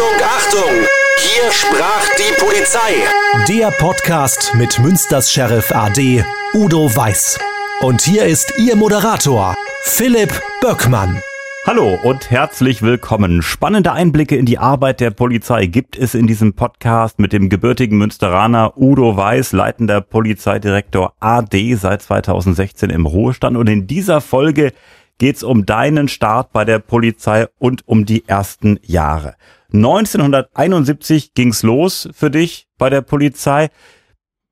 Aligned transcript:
Achtung, 0.00 0.22
Achtung! 0.24 0.86
Hier 1.18 1.52
sprach 1.52 2.08
die 2.16 2.32
Polizei. 2.40 3.04
Der 3.48 3.70
Podcast 3.70 4.54
mit 4.54 4.78
Münsters 4.78 5.30
Sheriff 5.30 5.72
AD 5.72 6.24
Udo 6.54 6.96
Weiß. 6.96 7.38
Und 7.82 8.00
hier 8.00 8.24
ist 8.24 8.54
Ihr 8.58 8.76
Moderator, 8.76 9.54
Philipp 9.82 10.40
Böckmann. 10.62 11.20
Hallo 11.66 11.98
und 12.02 12.30
herzlich 12.30 12.80
willkommen. 12.80 13.42
Spannende 13.42 13.92
Einblicke 13.92 14.36
in 14.36 14.46
die 14.46 14.56
Arbeit 14.56 15.00
der 15.00 15.10
Polizei 15.10 15.66
gibt 15.66 15.98
es 15.98 16.14
in 16.14 16.26
diesem 16.26 16.54
Podcast 16.54 17.18
mit 17.18 17.34
dem 17.34 17.50
gebürtigen 17.50 17.98
Münsteraner 17.98 18.78
Udo 18.78 19.18
Weiß, 19.18 19.52
leitender 19.52 20.00
Polizeidirektor 20.00 21.12
AD 21.20 21.74
seit 21.74 22.00
2016 22.00 22.88
im 22.88 23.04
Ruhestand. 23.04 23.54
Und 23.58 23.68
in 23.68 23.86
dieser 23.86 24.22
Folge 24.22 24.72
geht's 25.18 25.42
um 25.42 25.66
deinen 25.66 26.08
Start 26.08 26.52
bei 26.52 26.64
der 26.64 26.78
Polizei 26.78 27.48
und 27.58 27.86
um 27.86 28.06
die 28.06 28.26
ersten 28.26 28.80
Jahre. 28.82 29.34
1971 29.72 31.34
ging's 31.34 31.62
los 31.62 32.08
für 32.12 32.30
dich 32.30 32.68
bei 32.78 32.90
der 32.90 33.02
Polizei. 33.02 33.70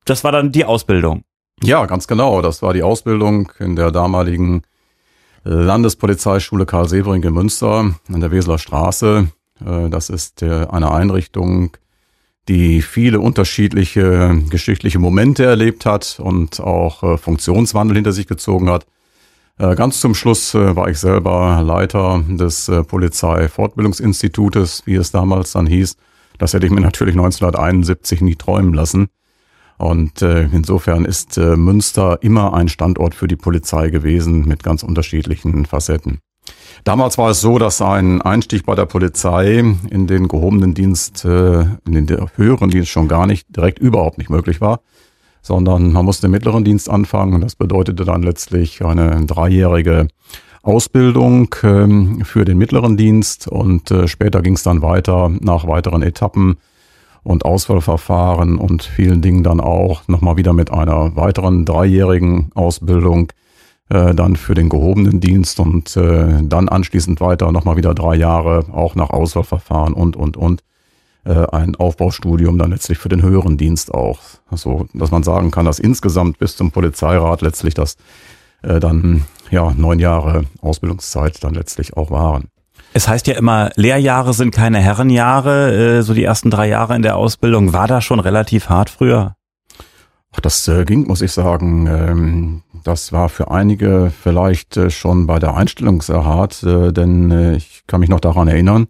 Das 0.05 0.25
war 0.25 0.33
dann 0.33 0.53
die 0.53 0.65
Ausbildung. 0.65 1.25
Ja, 1.63 1.87
ganz 1.87 2.07
genau. 2.07 2.41
Das 2.41 2.63
war 2.63 2.73
die 2.73 2.83
Ausbildung 2.83 3.53
in 3.59 3.77
der 3.77 3.91
damaligen 3.91 4.63
Landespolizeischule 5.45 6.67
Karl 6.67 6.89
Severing 6.89 7.23
in 7.23 7.35
Münster 7.35 7.95
an 8.13 8.21
der 8.21 8.31
Weseler 8.31 8.59
Straße. 8.59 9.29
Äh, 9.65 9.89
das 9.89 10.11
ist 10.11 10.43
äh, 10.43 10.67
eine 10.71 10.93
Einrichtung, 10.93 11.77
die 12.49 12.83
viele 12.83 13.21
unterschiedliche 13.21 14.43
geschichtliche 14.49 14.99
Momente 14.99 15.45
erlebt 15.45 15.85
hat 15.85 16.21
und 16.23 16.61
auch 16.61 17.03
äh, 17.03 17.19
Funktionswandel 17.19 17.97
hinter 17.97 18.13
sich 18.13 18.27
gezogen 18.27 18.71
hat. 18.71 18.87
Ganz 19.59 20.01
zum 20.01 20.15
Schluss 20.15 20.55
war 20.55 20.89
ich 20.89 20.99
selber 20.99 21.63
Leiter 21.65 22.23
des 22.29 22.71
Polizeifortbildungsinstitutes, 22.87 24.83
wie 24.87 24.95
es 24.95 25.11
damals 25.11 25.53
dann 25.53 25.67
hieß. 25.67 25.97
Das 26.39 26.55
hätte 26.55 26.67
ich 26.67 26.73
mir 26.73 26.81
natürlich 26.81 27.15
1971 27.15 28.21
nie 28.21 28.37
träumen 28.37 28.73
lassen. 28.73 29.09
Und 29.79 30.23
äh, 30.23 30.43
insofern 30.53 31.05
ist 31.05 31.39
äh, 31.39 31.57
Münster 31.57 32.19
immer 32.23 32.53
ein 32.53 32.69
Standort 32.69 33.15
für 33.15 33.29
die 33.29 33.37
Polizei 33.37 33.91
gewesen 33.91 34.47
mit 34.47 34.65
ganz 34.65 34.83
unterschiedlichen 34.83 35.67
Facetten. 35.67 36.19
Damals 36.83 37.17
war 37.17 37.31
es 37.31 37.41
so, 37.41 37.59
dass 37.59 37.81
ein 37.81 38.21
Einstieg 38.21 38.67
bei 38.67 38.75
der 38.75 38.87
Polizei 38.87 39.59
in 39.59 40.07
den 40.07 40.27
gehobenen 40.27 40.75
Dienst, 40.75 41.25
äh, 41.25 41.61
in 41.61 42.07
den 42.07 42.29
höheren 42.35 42.71
Dienst 42.71 42.91
schon 42.91 43.07
gar 43.07 43.27
nicht, 43.27 43.47
direkt 43.55 43.79
überhaupt 43.79 44.19
nicht 44.19 44.31
möglich 44.31 44.61
war, 44.61 44.81
sondern 45.49 45.93
man 45.93 46.05
musste 46.05 46.27
im 46.27 46.33
mittleren 46.33 46.63
Dienst 46.63 46.91
anfangen 46.91 47.33
und 47.33 47.41
das 47.41 47.57
bedeutete 47.57 48.05
dann 48.05 48.23
letztlich 48.23 48.85
eine 48.85 49.25
dreijährige 49.25 50.09
Ausbildung 50.63 51.49
ähm, 51.63 52.23
für 52.23 52.45
den 52.45 52.59
mittleren 52.59 52.99
Dienst 52.99 53.49
und 53.49 53.91
äh, 53.91 54.07
später 54.09 54.43
ging 54.43 54.55
es 54.55 54.63
dann 54.63 54.83
weiter 54.83 55.31
nach 55.41 55.67
weiteren 55.67 56.03
Etappen 56.03 56.59
und 57.23 57.47
Auswahlverfahren 57.47 58.59
und 58.59 58.83
vielen 58.83 59.23
Dingen 59.23 59.43
dann 59.43 59.61
auch 59.61 60.07
nochmal 60.07 60.37
wieder 60.37 60.53
mit 60.53 60.71
einer 60.71 61.17
weiteren 61.17 61.65
dreijährigen 61.65 62.51
Ausbildung 62.55 63.33
äh, 63.89 64.15
dann 64.15 64.37
für 64.37 64.55
den 64.55 64.69
gehobenen 64.69 65.19
Dienst 65.19 65.61
und 65.61 65.97
äh, 65.97 66.43
dann 66.43 66.69
anschließend 66.69 67.23
weiter 67.23 67.51
nochmal 67.53 67.79
wieder 67.79 67.95
drei 67.95 68.17
Jahre 68.17 68.67
auch 68.71 68.95
nach 68.95 69.09
Auswahlverfahren 69.09 69.95
und, 69.95 70.15
und, 70.15 70.37
und 70.37 70.61
ein 71.33 71.77
Aufbaustudium 71.77 72.59
dann 72.59 72.71
letztlich 72.71 72.99
für 72.99 73.09
den 73.09 73.23
höheren 73.23 73.57
Dienst 73.57 73.93
auch. 73.93 74.21
Also, 74.51 74.87
dass 74.95 75.11
man 75.11 75.23
sagen 75.23 75.51
kann, 75.51 75.67
dass 75.67 75.79
insgesamt 75.79 76.39
bis 76.39 76.57
zum 76.57 76.71
Polizeirat 76.71 77.43
letztlich 77.43 77.75
das 77.75 77.97
äh, 78.63 78.81
dann 78.81 79.25
ja 79.51 79.73
neun 79.77 79.99
Jahre 79.99 80.45
Ausbildungszeit 80.61 81.43
dann 81.45 81.55
letztlich 81.55 81.97
auch 81.97 82.11
waren. 82.11 82.49
Es 82.95 83.07
heißt 83.07 83.27
ja 83.27 83.35
immer, 83.35 83.71
Lehrjahre 83.77 84.33
sind 84.33 84.51
keine 84.51 84.79
Herrenjahre. 84.79 85.99
Äh, 85.99 86.03
so 86.03 86.15
die 86.15 86.25
ersten 86.25 86.51
drei 86.51 86.69
Jahre 86.69 86.97
in 86.97 87.03
der 87.03 87.17
Ausbildung 87.17 87.73
war 87.73 87.87
da 87.87 88.01
schon 88.01 88.21
relativ 88.21 88.69
hart 88.69 88.91
früher. 88.91 89.35
Ach, 90.33 90.41
das 90.41 90.67
äh, 90.69 90.85
ging, 90.85 91.07
muss 91.07 91.23
ich 91.23 91.33
sagen. 91.33 91.87
Ähm, 91.87 92.63
das 92.85 93.13
war 93.13 93.29
für 93.29 93.51
einige 93.51 94.13
vielleicht 94.23 94.77
äh, 94.77 94.91
schon 94.91 95.27
bei 95.27 95.39
der 95.39 95.55
Einstellung 95.55 96.01
sehr 96.01 96.25
hart, 96.25 96.63
denn 96.63 97.55
ich 97.57 97.83
kann 97.87 98.01
mich 98.01 98.09
noch 98.09 98.21
daran 98.21 98.49
erinnern, 98.49 98.89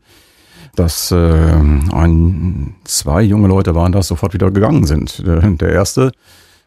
dass 0.79 1.13
ein, 1.13 2.75
zwei 2.85 3.23
junge 3.23 3.49
Leute 3.49 3.75
waren, 3.75 3.93
das 3.93 4.09
sofort 4.09 4.35
wieder 4.35 4.51
gegangen 4.51 4.85
sind. 4.85 5.23
Der 5.27 5.73
erste, 5.73 6.13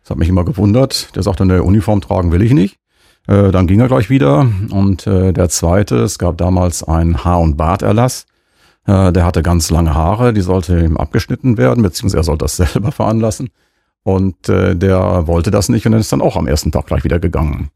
das 0.03 0.09
hat 0.09 0.17
mich 0.17 0.29
immer 0.29 0.44
gewundert, 0.44 1.16
der 1.16 1.23
sagte, 1.23 1.44
eine 1.44 1.63
Uniform 1.63 2.01
tragen 2.01 2.31
will 2.31 2.41
ich 2.41 2.53
nicht. 2.53 2.77
Äh, 3.27 3.51
dann 3.51 3.67
ging 3.67 3.79
er 3.79 3.88
gleich 3.88 4.09
wieder. 4.09 4.47
Und 4.72 5.07
äh, 5.07 5.33
der 5.33 5.49
zweite, 5.49 5.97
es 5.97 6.17
gab 6.17 6.38
damals 6.38 6.83
einen 6.83 7.23
Haar- 7.23 7.41
und 7.41 7.57
Barterlass. 7.57 8.25
Äh, 8.85 9.11
der 9.11 9.25
hatte 9.25 9.44
ganz 9.44 9.69
lange 9.69 9.94
Haare, 9.94 10.33
die 10.33 10.41
sollte 10.41 10.79
ihm 10.79 10.97
abgeschnitten 10.97 11.57
werden, 11.57 11.83
beziehungsweise 11.83 12.22
er 12.22 12.23
sollte 12.23 12.45
das 12.45 12.57
selber 12.73 12.91
veranlassen. 12.91 13.49
Und 14.03 14.49
äh, 14.49 14.75
der 14.75 15.28
wollte 15.28 15.51
das 15.51 15.69
nicht 15.69 15.85
und 15.85 15.91
dann 15.91 16.01
ist 16.01 16.11
dann 16.11 16.22
auch 16.22 16.35
am 16.35 16.47
ersten 16.47 16.72
Tag 16.72 16.88
gleich 16.88 17.03
wieder 17.03 17.19
gegangen. 17.19 17.69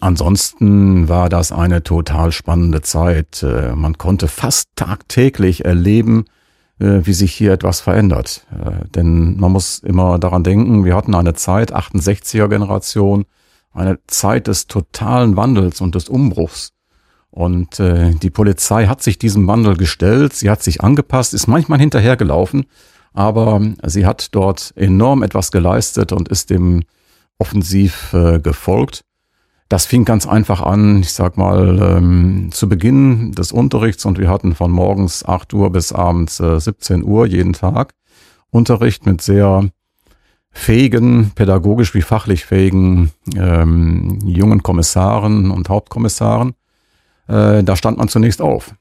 Ansonsten 0.00 1.08
war 1.08 1.28
das 1.28 1.50
eine 1.50 1.82
total 1.82 2.30
spannende 2.30 2.82
Zeit. 2.82 3.42
Äh, 3.42 3.74
man 3.74 3.98
konnte 3.98 4.28
fast 4.28 4.68
tagtäglich 4.76 5.64
erleben, 5.64 6.26
äh, 6.78 7.00
wie 7.02 7.12
sich 7.12 7.32
hier 7.32 7.52
etwas 7.52 7.80
verändert. 7.80 8.46
Äh, 8.52 8.86
denn 8.94 9.36
man 9.38 9.50
muss 9.50 9.80
immer 9.80 10.18
daran 10.20 10.44
denken, 10.44 10.84
wir 10.84 10.94
hatten 10.94 11.16
eine 11.16 11.34
Zeit, 11.34 11.74
68er 11.74 12.48
Generation, 12.48 13.24
eine 13.72 13.98
Zeit 14.06 14.46
des 14.46 14.68
totalen 14.68 15.36
Wandels 15.36 15.80
und 15.80 15.94
des 15.94 16.08
Umbruchs. 16.08 16.72
Und 17.30 17.78
die 17.78 18.30
Polizei 18.30 18.86
hat 18.86 19.02
sich 19.02 19.18
diesem 19.18 19.46
Wandel 19.46 19.76
gestellt, 19.76 20.32
sie 20.32 20.50
hat 20.50 20.62
sich 20.62 20.80
angepasst, 20.80 21.34
ist 21.34 21.46
manchmal 21.46 21.78
hinterhergelaufen, 21.78 22.64
aber 23.12 23.60
sie 23.84 24.06
hat 24.06 24.34
dort 24.34 24.72
enorm 24.76 25.22
etwas 25.22 25.52
geleistet 25.52 26.10
und 26.10 26.30
ist 26.30 26.48
dem 26.48 26.84
offensiv 27.38 28.16
gefolgt. 28.42 29.04
Das 29.68 29.84
fing 29.84 30.06
ganz 30.06 30.26
einfach 30.26 30.62
an, 30.62 31.00
ich 31.00 31.12
sag 31.12 31.36
mal, 31.36 31.78
ähm, 31.82 32.48
zu 32.52 32.68
Beginn 32.68 33.32
des 33.32 33.52
Unterrichts 33.52 34.06
und 34.06 34.18
wir 34.18 34.30
hatten 34.30 34.54
von 34.54 34.70
morgens 34.70 35.24
8 35.24 35.52
Uhr 35.52 35.70
bis 35.70 35.92
abends 35.92 36.40
äh, 36.40 36.58
17 36.58 37.04
Uhr 37.04 37.26
jeden 37.26 37.52
Tag 37.52 37.94
Unterricht 38.50 39.04
mit 39.04 39.20
sehr 39.20 39.68
fähigen, 40.50 41.32
pädagogisch 41.34 41.94
wie 41.94 42.00
fachlich 42.00 42.46
fähigen 42.46 43.10
ähm, 43.36 44.18
jungen 44.24 44.62
Kommissaren 44.62 45.50
und 45.50 45.68
Hauptkommissaren. 45.68 46.54
Äh, 47.28 47.62
da 47.62 47.76
stand 47.76 47.98
man 47.98 48.08
zunächst 48.08 48.40
auf 48.40 48.74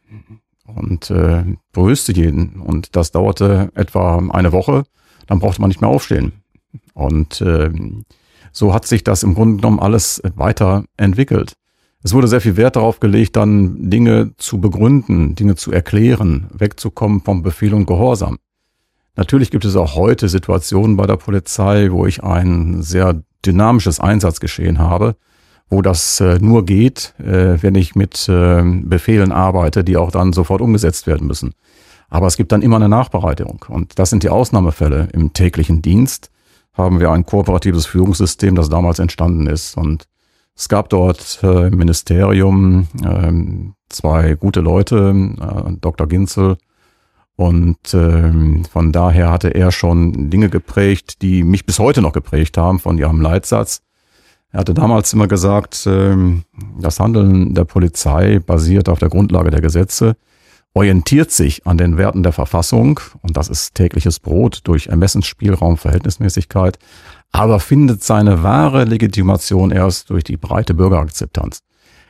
und 0.65 1.11
äh, 1.11 1.43
begrüßte 1.73 2.13
jeden. 2.13 2.61
Und 2.61 2.95
das 2.95 3.11
dauerte 3.11 3.71
etwa 3.75 4.19
eine 4.29 4.53
Woche. 4.53 4.83
Dann 5.27 5.39
brauchte 5.39 5.59
man 5.59 5.67
nicht 5.67 5.81
mehr 5.81 5.89
aufstehen. 5.89 6.31
Und 6.93 7.41
äh, 7.41 7.69
so 8.57 8.73
hat 8.73 8.88
sich 8.88 9.03
das 9.03 9.22
im 9.22 9.35
Grunde 9.35 9.57
genommen 9.57 9.79
alles 9.79 10.19
weiterentwickelt. 10.35 11.53
Es 12.03 12.13
wurde 12.13 12.28
sehr 12.28 12.41
viel 12.41 12.57
Wert 12.57 12.75
darauf 12.75 13.00
gelegt, 13.00 13.35
dann 13.35 13.90
Dinge 13.91 14.31
zu 14.38 14.59
begründen, 14.59 15.35
Dinge 15.35 15.56
zu 15.56 15.72
erklären, 15.72 16.47
wegzukommen 16.51 17.22
vom 17.22 17.44
Befehl 17.44 17.73
und 17.75 17.85
Gehorsam. 17.85 18.38
Natürlich 19.16 19.51
gibt 19.51 19.66
es 19.66 19.75
auch 19.75 19.95
heute 19.95 20.28
Situationen 20.28 20.97
bei 20.97 21.06
der 21.06 21.18
Polizei, 21.18 21.91
wo 21.91 22.07
ich 22.07 22.23
ein 22.23 22.81
sehr 22.81 23.22
dynamisches 23.45 24.00
Einsatzgeschehen 24.00 24.79
habe, 24.79 25.16
wo 25.69 25.84
das 25.84 26.19
äh, 26.19 26.39
nur 26.39 26.66
geht, 26.66 27.13
äh, 27.19 27.62
wenn 27.62 27.75
ich 27.75 27.95
mit 27.95 28.28
äh, 28.28 28.63
Befehlen 28.63 29.31
arbeite, 29.31 29.84
die 29.84 29.97
auch 29.97 30.12
dann 30.12 30.34
sofort 30.34 30.62
umgesetzt 30.62 31.06
werden 31.06 31.28
müssen. 31.28 31.53
Aber 32.09 32.25
es 32.25 32.38
gibt 32.38 32.51
dann 32.51 32.63
immer 32.63 32.78
eine 32.78 32.89
Nachbereitung. 32.89 33.66
Und 33.68 34.00
das 34.00 34.09
sind 34.09 34.24
die 34.24 34.29
Ausnahmefälle. 34.29 35.09
Im 35.13 35.34
täglichen 35.34 35.81
Dienst 35.81 36.31
haben 36.77 36.99
wir 36.99 37.11
ein 37.11 37.25
kooperatives 37.25 37.85
Führungssystem, 37.85 38.55
das 38.55 38.69
damals 38.69 38.99
entstanden 38.99 39.47
ist. 39.47 39.77
Und 39.77 40.05
es 40.55 40.69
gab 40.69 40.89
dort 40.89 41.39
äh, 41.43 41.67
im 41.67 41.77
Ministerium 41.77 42.88
äh, 43.03 43.73
zwei 43.89 44.35
gute 44.35 44.61
Leute, 44.61 45.13
äh, 45.39 45.71
Dr. 45.79 46.07
Ginzel 46.07 46.57
und 47.38 47.94
ähm, 47.94 48.65
von 48.65 48.91
daher 48.91 49.31
hatte 49.31 49.50
er 49.50 49.71
schon 49.71 50.31
Dinge 50.31 50.50
geprägt, 50.50 51.21
die 51.21 51.44
mich 51.44 51.68
bis 51.68 51.77
heute 51.77 52.01
noch 52.01 52.12
geprägt 52.12 52.57
haben 52.57 52.79
von 52.79 52.97
ihrem 52.97 53.21
Leitsatz. 53.21 53.83
Er 54.51 54.62
hatte 54.62 54.74
damals 54.74 55.13
immer 55.13 55.27
gesagt, 55.27 55.85
ähm, 55.85 56.44
das 56.79 57.00
Handeln 57.00 57.53
der 57.53 57.65
Polizei 57.65 58.39
basiert 58.39 58.89
auf 58.89 58.97
der 58.97 59.09
Grundlage 59.09 59.51
der 59.51 59.62
Gesetze, 59.62 60.15
orientiert 60.77 61.31
sich 61.31 61.65
an 61.65 61.79
den 61.79 61.97
Werten 61.97 62.21
der 62.21 62.33
Verfassung, 62.33 63.00
und 63.24 63.35
das 63.35 63.50
ist 63.50 63.74
tägliches 63.74 64.19
Brot 64.19 64.59
durch 64.65 64.85
Ermessensspielraum, 64.88 65.75
Verhältnismäßigkeit, 65.75 66.77
aber 67.31 67.59
findet 67.59 68.03
seine 68.03 68.44
wahre 68.44 68.83
Legitimation 68.83 69.71
erst 69.71 70.12
durch 70.12 70.24
die 70.24 70.38
breite 70.38 70.75
Bürgerakzeptanz. 70.75 71.63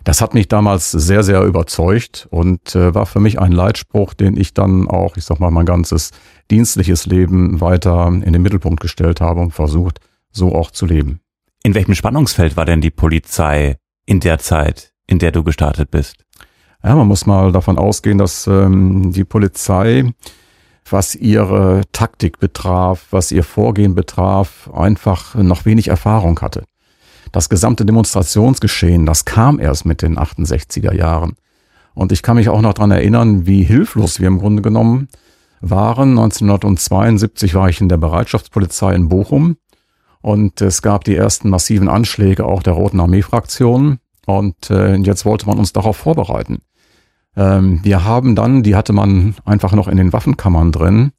Das 0.04 0.20
hat 0.20 0.34
mich 0.34 0.50
damals 0.50 0.92
sehr, 0.92 1.24
sehr 1.24 1.44
überzeugt 1.44 2.28
und 2.30 2.76
äh, 2.76 2.94
war 2.94 3.06
für 3.06 3.22
mich 3.22 3.40
ein 3.40 3.54
Leitspruch, 3.54 4.14
den 4.14 4.36
ich 4.36 4.54
dann 4.54 4.90
auch, 4.90 5.16
ich 5.16 5.24
sag 5.24 5.40
mal, 5.40 5.50
mein 5.50 5.66
ganzes 5.66 6.12
dienstliches 6.52 7.06
Leben 7.06 7.62
weiter 7.62 8.08
in 8.08 8.34
den 8.34 8.42
Mittelpunkt 8.42 8.82
gestellt 8.82 9.22
habe 9.22 9.40
und 9.40 9.52
versucht, 9.52 10.02
so 10.34 10.54
auch 10.54 10.72
zu 10.72 10.86
leben. 10.86 11.22
In 11.64 11.74
welchem 11.74 11.96
Spannungsfeld 11.96 12.58
war 12.58 12.66
denn 12.66 12.82
die 12.82 12.92
Polizei 12.92 13.78
in 14.06 14.20
der 14.20 14.40
Zeit, 14.40 14.92
in 15.08 15.20
der 15.20 15.32
du 15.32 15.46
gestartet 15.46 15.90
bist? 15.90 16.27
Ja, 16.84 16.96
man 16.96 17.08
muss 17.08 17.26
mal 17.26 17.52
davon 17.52 17.78
ausgehen, 17.78 18.18
dass 18.18 18.48
ähm, 18.48 19.12
die 19.12 19.24
Polizei, 19.24 20.14
was 20.90 21.16
ihre 21.16 21.82
Taktik 21.92 22.40
betraf, 22.40 23.08
was 23.12 23.32
ihr 23.32 23.44
Vorgehen 23.44 23.96
betraf, 23.96 24.70
einfach 24.74 25.36
noch 25.36 25.66
wenig 25.66 25.88
Erfahrung 25.88 26.40
hatte. 26.40 26.64
Das 27.32 27.50
gesamte 27.50 27.86
Demonstrationsgeschehen, 27.86 29.06
das 29.06 29.26
kam 29.26 29.60
erst 29.60 29.86
mit 29.86 30.02
den 30.02 30.18
68er 30.18 30.94
Jahren. 30.94 31.36
Und 31.94 32.12
ich 32.12 32.22
kann 32.22 32.38
mich 32.38 32.50
auch 32.50 32.62
noch 32.62 32.74
dran 32.74 32.92
erinnern, 32.92 33.48
wie 33.48 33.64
hilflos 33.64 34.20
wir 34.20 34.28
im 34.28 34.40
Grunde 34.40 34.62
genommen 34.62 35.10
waren. 35.62 36.12
1972 36.12 37.56
war 37.56 37.70
ich 37.70 37.82
in 37.82 37.90
der 37.90 37.98
Bereitschaftspolizei 37.98 38.94
in 38.94 39.10
Bochum 39.10 39.58
und 40.22 40.62
es 40.62 40.82
gab 40.82 41.04
die 41.04 41.16
ersten 41.16 41.50
massiven 41.50 41.90
Anschläge 41.90 42.46
auch 42.46 42.64
der 42.64 42.74
Roten 42.74 43.00
Armee-Fraktion. 43.00 44.00
Und 44.28 44.70
äh, 44.70 44.96
jetzt 44.98 45.26
wollte 45.26 45.48
man 45.48 45.58
uns 45.58 45.72
darauf 45.72 45.96
vorbereiten. 45.96 46.60
Ähm, 47.38 47.80
wir 47.82 48.04
haben 48.04 48.36
dann, 48.36 48.62
die 48.62 48.76
hatte 48.76 48.92
man 48.92 49.36
einfach 49.46 49.72
noch 49.72 49.88
in 49.88 49.96
den 49.96 50.12
Waffenkammern 50.12 50.74
drin, 50.74 51.12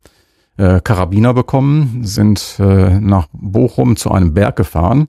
äh, 0.58 0.80
Karabiner 0.80 1.32
bekommen, 1.32 2.04
sind 2.04 2.56
äh, 2.58 3.00
nach 3.00 3.28
Bochum 3.32 3.96
zu 3.96 4.10
einem 4.10 4.34
Berg 4.34 4.56
gefahren 4.56 5.08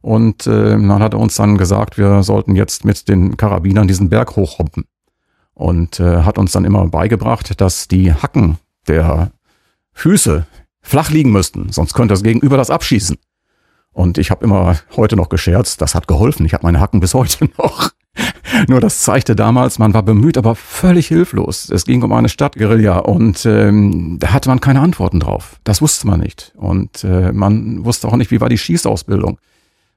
und 0.00 0.46
äh, 0.46 0.78
man 0.78 1.02
hatte 1.02 1.18
uns 1.18 1.34
dann 1.36 1.58
gesagt, 1.58 1.98
wir 1.98 2.22
sollten 2.22 2.56
jetzt 2.56 2.84
mit 2.84 3.08
den 3.08 3.36
Karabinern 3.36 3.88
diesen 3.88 4.08
Berg 4.08 4.36
hochhoppen. 4.36 4.84
Und 5.54 6.00
äh, 6.00 6.22
hat 6.22 6.36
uns 6.38 6.52
dann 6.52 6.64
immer 6.64 6.86
beigebracht, 6.88 7.60
dass 7.60 7.88
die 7.88 8.12
Hacken 8.12 8.58
der 8.88 9.32
Füße 9.92 10.46
flach 10.82 11.10
liegen 11.10 11.30
müssten, 11.30 11.72
sonst 11.72 11.94
könnte 11.94 12.12
das 12.12 12.22
Gegenüber 12.22 12.56
das 12.56 12.70
abschießen. 12.70 13.16
Und 13.94 14.18
ich 14.18 14.30
habe 14.30 14.44
immer 14.44 14.76
heute 14.96 15.16
noch 15.16 15.28
gescherzt, 15.28 15.80
das 15.80 15.94
hat 15.94 16.08
geholfen. 16.08 16.44
Ich 16.44 16.52
habe 16.52 16.66
meine 16.66 16.80
Hacken 16.80 17.00
bis 17.00 17.14
heute 17.14 17.48
noch. 17.58 17.90
Nur 18.68 18.80
das 18.80 19.02
zeigte 19.02 19.34
damals, 19.34 19.78
man 19.78 19.94
war 19.94 20.02
bemüht, 20.02 20.36
aber 20.36 20.54
völlig 20.54 21.08
hilflos. 21.08 21.70
Es 21.70 21.84
ging 21.84 22.02
um 22.02 22.12
eine 22.12 22.28
Stadtguerilla 22.28 22.98
und 22.98 23.44
ähm, 23.46 24.18
da 24.20 24.32
hatte 24.32 24.48
man 24.48 24.60
keine 24.60 24.80
Antworten 24.80 25.20
drauf. 25.20 25.58
Das 25.64 25.80
wusste 25.80 26.06
man 26.06 26.20
nicht. 26.20 26.52
Und 26.56 27.02
äh, 27.02 27.32
man 27.32 27.84
wusste 27.84 28.08
auch 28.08 28.16
nicht, 28.16 28.30
wie 28.30 28.40
war 28.40 28.48
die 28.48 28.58
Schießausbildung. 28.58 29.38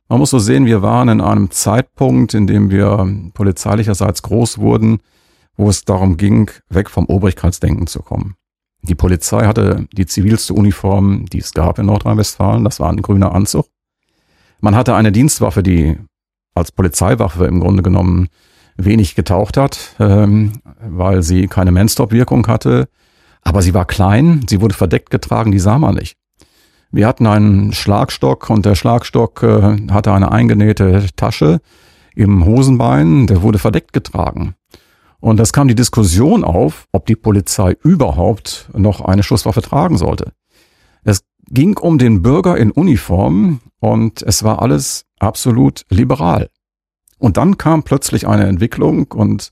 Man 0.09 0.19
muss 0.19 0.29
so 0.29 0.39
sehen, 0.39 0.65
wir 0.65 0.81
waren 0.81 1.09
in 1.09 1.21
einem 1.21 1.51
Zeitpunkt, 1.51 2.33
in 2.33 2.47
dem 2.47 2.71
wir 2.71 3.07
polizeilicherseits 3.33 4.21
groß 4.23 4.57
wurden, 4.57 4.99
wo 5.57 5.69
es 5.69 5.85
darum 5.85 6.17
ging, 6.17 6.49
weg 6.69 6.89
vom 6.89 7.05
Obrigkeitsdenken 7.07 7.87
zu 7.87 8.01
kommen. 8.01 8.35
Die 8.83 8.95
Polizei 8.95 9.45
hatte 9.45 9.87
die 9.91 10.05
zivilste 10.05 10.53
Uniform, 10.53 11.25
die 11.25 11.39
es 11.39 11.51
gab 11.51 11.77
in 11.77 11.87
Nordrhein-Westfalen. 11.87 12.63
Das 12.63 12.79
war 12.79 12.89
ein 12.89 13.01
grüner 13.01 13.33
Anzug. 13.33 13.67
Man 14.59 14.75
hatte 14.75 14.95
eine 14.95 15.11
Dienstwaffe, 15.11 15.63
die 15.63 15.97
als 16.55 16.71
Polizeiwaffe 16.71 17.45
im 17.45 17.59
Grunde 17.59 17.83
genommen 17.83 18.27
wenig 18.77 19.15
getaucht 19.15 19.57
hat, 19.57 19.95
ähm, 19.99 20.61
weil 20.79 21.23
sie 21.23 21.47
keine 21.47 21.71
Man-Stop-Wirkung 21.71 22.47
hatte. 22.47 22.87
Aber 23.43 23.61
sie 23.61 23.73
war 23.73 23.85
klein, 23.85 24.45
sie 24.49 24.61
wurde 24.61 24.75
verdeckt 24.75 25.09
getragen, 25.09 25.51
die 25.51 25.59
sah 25.59 25.77
man 25.77 25.95
nicht. 25.95 26.15
Wir 26.91 27.07
hatten 27.07 27.27
einen 27.27 27.73
Schlagstock 27.73 28.49
und 28.49 28.65
der 28.65 28.75
Schlagstock 28.75 29.43
äh, 29.43 29.91
hatte 29.91 30.13
eine 30.13 30.31
eingenähte 30.31 31.07
Tasche 31.15 31.59
im 32.15 32.45
Hosenbein, 32.45 33.27
der 33.27 33.41
wurde 33.41 33.59
verdeckt 33.59 33.93
getragen. 33.93 34.55
Und 35.19 35.39
es 35.39 35.53
kam 35.53 35.67
die 35.67 35.75
Diskussion 35.75 36.43
auf, 36.43 36.87
ob 36.91 37.05
die 37.05 37.15
Polizei 37.15 37.75
überhaupt 37.83 38.69
noch 38.73 39.01
eine 39.01 39.23
Schusswaffe 39.23 39.61
tragen 39.61 39.97
sollte. 39.97 40.31
Es 41.03 41.23
ging 41.49 41.77
um 41.77 41.97
den 41.97 42.21
Bürger 42.21 42.57
in 42.57 42.71
Uniform 42.71 43.59
und 43.79 44.21
es 44.21 44.43
war 44.43 44.61
alles 44.61 45.05
absolut 45.19 45.85
liberal. 45.89 46.49
Und 47.19 47.37
dann 47.37 47.57
kam 47.57 47.83
plötzlich 47.83 48.27
eine 48.27 48.45
Entwicklung 48.47 49.11
und 49.11 49.49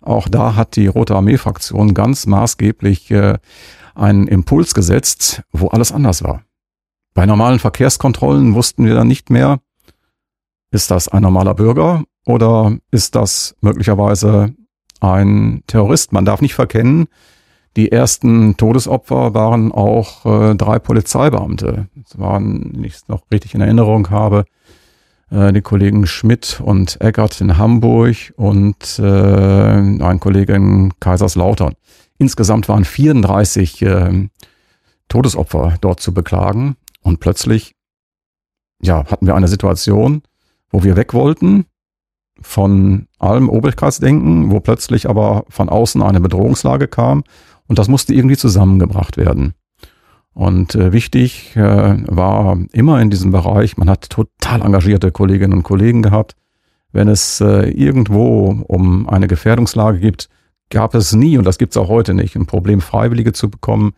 auch 0.00 0.28
da 0.28 0.54
hat 0.54 0.76
die 0.76 0.86
Rote 0.86 1.16
Armee-Fraktion 1.16 1.94
ganz 1.94 2.26
maßgeblich 2.26 3.10
äh, 3.10 3.38
einen 3.94 4.28
Impuls 4.28 4.74
gesetzt, 4.74 5.42
wo 5.52 5.68
alles 5.68 5.90
anders 5.90 6.22
war. 6.22 6.42
Bei 7.14 7.26
normalen 7.26 7.58
Verkehrskontrollen 7.58 8.54
wussten 8.54 8.84
wir 8.84 8.94
dann 8.94 9.08
nicht 9.08 9.28
mehr, 9.28 9.58
ist 10.70 10.90
das 10.90 11.08
ein 11.08 11.22
normaler 11.22 11.54
Bürger 11.54 12.04
oder 12.24 12.76
ist 12.90 13.16
das 13.16 13.56
möglicherweise 13.60 14.54
ein 15.00 15.62
Terrorist? 15.66 16.12
Man 16.12 16.24
darf 16.24 16.40
nicht 16.40 16.54
verkennen, 16.54 17.08
die 17.76 17.92
ersten 17.92 18.56
Todesopfer 18.56 19.34
waren 19.34 19.72
auch 19.72 20.24
äh, 20.24 20.54
drei 20.54 20.78
Polizeibeamte. 20.78 21.88
Es 22.04 22.18
waren, 22.18 22.72
wenn 22.74 22.84
ich 22.84 22.94
es 22.94 23.08
noch 23.08 23.22
richtig 23.30 23.54
in 23.54 23.60
Erinnerung 23.60 24.10
habe, 24.10 24.44
äh, 25.30 25.52
die 25.52 25.60
Kollegen 25.60 26.06
Schmidt 26.06 26.60
und 26.64 27.00
Eckert 27.00 27.40
in 27.40 27.58
Hamburg 27.58 28.16
und 28.36 28.98
äh, 28.98 29.02
ein 29.02 30.20
Kollege 30.20 30.54
in 30.54 30.92
Kaiserslautern. 31.00 31.74
Insgesamt 32.18 32.68
waren 32.68 32.84
34 32.84 33.82
äh, 33.82 34.28
Todesopfer 35.08 35.76
dort 35.80 36.00
zu 36.00 36.12
beklagen. 36.12 36.76
Und 37.02 37.20
plötzlich, 37.20 37.74
ja, 38.82 39.04
hatten 39.06 39.26
wir 39.26 39.34
eine 39.34 39.48
Situation, 39.48 40.22
wo 40.70 40.82
wir 40.82 40.96
weg 40.96 41.14
wollten 41.14 41.66
von 42.40 43.08
allem 43.18 43.48
Obrigkeitsdenken, 43.48 44.50
wo 44.50 44.60
plötzlich 44.60 45.08
aber 45.08 45.44
von 45.48 45.68
außen 45.68 46.02
eine 46.02 46.20
Bedrohungslage 46.20 46.88
kam 46.88 47.24
und 47.68 47.78
das 47.78 47.88
musste 47.88 48.14
irgendwie 48.14 48.36
zusammengebracht 48.36 49.16
werden. 49.16 49.54
Und 50.34 50.74
äh, 50.74 50.92
wichtig 50.92 51.56
äh, 51.56 51.96
war 52.06 52.58
immer 52.72 53.00
in 53.00 53.10
diesem 53.10 53.30
Bereich, 53.32 53.76
man 53.76 53.90
hat 53.90 54.08
total 54.08 54.62
engagierte 54.62 55.10
Kolleginnen 55.10 55.52
und 55.52 55.62
Kollegen 55.62 56.02
gehabt. 56.02 56.36
Wenn 56.92 57.08
es 57.08 57.40
äh, 57.40 57.68
irgendwo 57.70 58.64
um 58.66 59.08
eine 59.08 59.26
Gefährdungslage 59.26 59.98
gibt, 59.98 60.28
gab 60.70 60.94
es 60.94 61.12
nie, 61.12 61.38
und 61.38 61.44
das 61.44 61.58
gibt 61.58 61.72
es 61.72 61.76
auch 61.76 61.88
heute 61.88 62.14
nicht, 62.14 62.36
ein 62.36 62.46
Problem, 62.46 62.80
Freiwillige 62.80 63.32
zu 63.32 63.50
bekommen. 63.50 63.94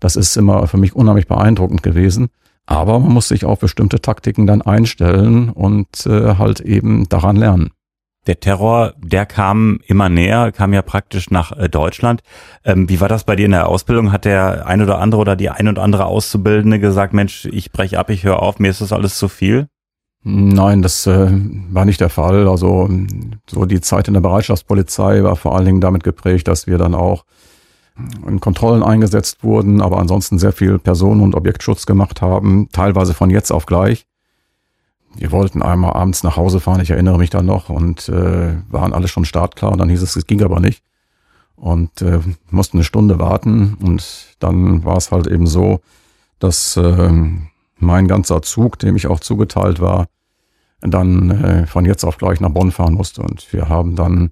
Das 0.00 0.16
ist 0.16 0.36
immer 0.36 0.66
für 0.66 0.78
mich 0.78 0.96
unheimlich 0.96 1.26
beeindruckend 1.26 1.82
gewesen. 1.82 2.28
Aber 2.66 2.98
man 2.98 3.12
muss 3.12 3.28
sich 3.28 3.44
auf 3.44 3.60
bestimmte 3.60 4.00
Taktiken 4.00 4.46
dann 4.46 4.62
einstellen 4.62 5.50
und 5.50 6.06
äh, 6.06 6.36
halt 6.36 6.60
eben 6.60 7.08
daran 7.10 7.36
lernen. 7.36 7.70
Der 8.26 8.40
Terror, 8.40 8.94
der 8.98 9.26
kam 9.26 9.80
immer 9.86 10.08
näher, 10.08 10.50
kam 10.52 10.72
ja 10.72 10.82
praktisch 10.82 11.30
nach 11.30 11.52
äh, 11.52 11.68
Deutschland. 11.68 12.22
Ähm, 12.64 12.88
wie 12.88 13.00
war 13.00 13.08
das 13.08 13.24
bei 13.24 13.36
dir 13.36 13.46
in 13.46 13.52
der 13.52 13.68
Ausbildung? 13.68 14.12
Hat 14.12 14.24
der 14.24 14.66
ein 14.66 14.80
oder 14.80 14.98
andere 14.98 15.20
oder 15.20 15.36
die 15.36 15.50
ein 15.50 15.68
oder 15.68 15.82
andere 15.82 16.06
Auszubildende 16.06 16.80
gesagt, 16.80 17.12
Mensch, 17.12 17.44
ich 17.46 17.70
breche 17.70 17.98
ab, 17.98 18.10
ich 18.10 18.24
höre 18.24 18.40
auf, 18.40 18.58
mir 18.58 18.70
ist 18.70 18.80
das 18.80 18.92
alles 18.92 19.18
zu 19.18 19.28
viel? 19.28 19.68
Nein, 20.26 20.80
das 20.80 21.06
äh, 21.06 21.28
war 21.70 21.84
nicht 21.84 22.00
der 22.00 22.08
Fall. 22.08 22.48
Also 22.48 22.88
so 23.46 23.66
die 23.66 23.82
Zeit 23.82 24.08
in 24.08 24.14
der 24.14 24.22
Bereitschaftspolizei 24.22 25.22
war 25.22 25.36
vor 25.36 25.54
allen 25.54 25.66
Dingen 25.66 25.80
damit 25.82 26.02
geprägt, 26.02 26.48
dass 26.48 26.66
wir 26.66 26.78
dann 26.78 26.94
auch 26.94 27.24
in 28.26 28.40
Kontrollen 28.40 28.82
eingesetzt 28.82 29.44
wurden, 29.44 29.80
aber 29.80 29.98
ansonsten 29.98 30.38
sehr 30.38 30.52
viel 30.52 30.78
Personen- 30.78 31.20
und 31.20 31.34
Objektschutz 31.34 31.86
gemacht 31.86 32.22
haben, 32.22 32.68
teilweise 32.72 33.14
von 33.14 33.30
jetzt 33.30 33.52
auf 33.52 33.66
gleich. 33.66 34.06
Wir 35.16 35.30
wollten 35.30 35.62
einmal 35.62 35.92
abends 35.92 36.22
nach 36.22 36.36
Hause 36.36 36.60
fahren, 36.60 36.80
ich 36.80 36.90
erinnere 36.90 37.18
mich 37.18 37.30
dann 37.30 37.46
noch, 37.46 37.68
und 37.68 38.08
äh, 38.08 38.56
waren 38.68 38.92
alle 38.92 39.08
schon 39.08 39.24
startklar. 39.24 39.72
Und 39.72 39.78
dann 39.78 39.88
hieß 39.88 40.02
es, 40.02 40.16
es 40.16 40.26
ging 40.26 40.42
aber 40.42 40.60
nicht. 40.60 40.82
Und 41.56 42.02
äh, 42.02 42.20
mussten 42.50 42.78
eine 42.78 42.84
Stunde 42.84 43.18
warten. 43.18 43.76
Und 43.80 44.36
dann 44.40 44.84
war 44.84 44.96
es 44.96 45.12
halt 45.12 45.26
eben 45.26 45.46
so, 45.46 45.80
dass 46.38 46.76
äh, 46.76 47.12
mein 47.78 48.08
ganzer 48.08 48.42
Zug, 48.42 48.78
dem 48.78 48.96
ich 48.96 49.06
auch 49.06 49.20
zugeteilt 49.20 49.80
war, 49.80 50.06
dann 50.80 51.30
äh, 51.30 51.66
von 51.66 51.84
jetzt 51.84 52.04
auf 52.04 52.18
gleich 52.18 52.40
nach 52.40 52.50
Bonn 52.50 52.72
fahren 52.72 52.94
musste. 52.94 53.22
Und 53.22 53.52
wir 53.52 53.68
haben 53.68 53.96
dann 53.96 54.30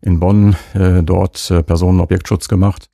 in 0.00 0.20
Bonn 0.20 0.56
äh, 0.74 1.02
dort 1.02 1.50
äh, 1.50 1.62
Personenobjektschutz 1.62 2.48
gemacht, 2.48 2.90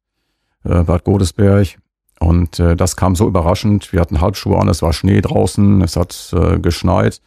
äh, 0.64 0.82
Bad 0.84 1.04
Godesberg. 1.04 1.78
Und 2.22 2.60
äh, 2.60 2.76
das 2.76 2.96
kam 2.96 3.16
so 3.16 3.26
überraschend. 3.26 3.92
Wir 3.92 4.00
hatten 4.00 4.20
Halbschuhe 4.20 4.56
an, 4.56 4.68
es 4.68 4.80
war 4.80 4.92
Schnee 4.92 5.20
draußen, 5.20 5.82
es 5.82 5.96
hat 5.96 6.32
äh, 6.32 6.60
geschneit. 6.60 7.20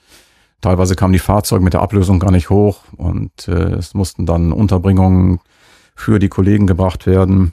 Teilweise 0.61 0.95
kamen 0.95 1.11
die 1.11 1.19
Fahrzeuge 1.19 1.63
mit 1.63 1.73
der 1.73 1.81
Ablösung 1.81 2.17
gar 2.17 2.31
nicht 2.31 2.49
hoch 2.49 2.79
und 2.95 3.47
äh, 3.49 3.73
es 3.73 3.93
mussten 3.93 4.25
dann 4.25 4.53
Unterbringungen 4.53 5.39
für 5.95 6.17
die 6.17 6.29
Kollegen 6.29 6.65
gebracht 6.65 7.07
werden. 7.07 7.51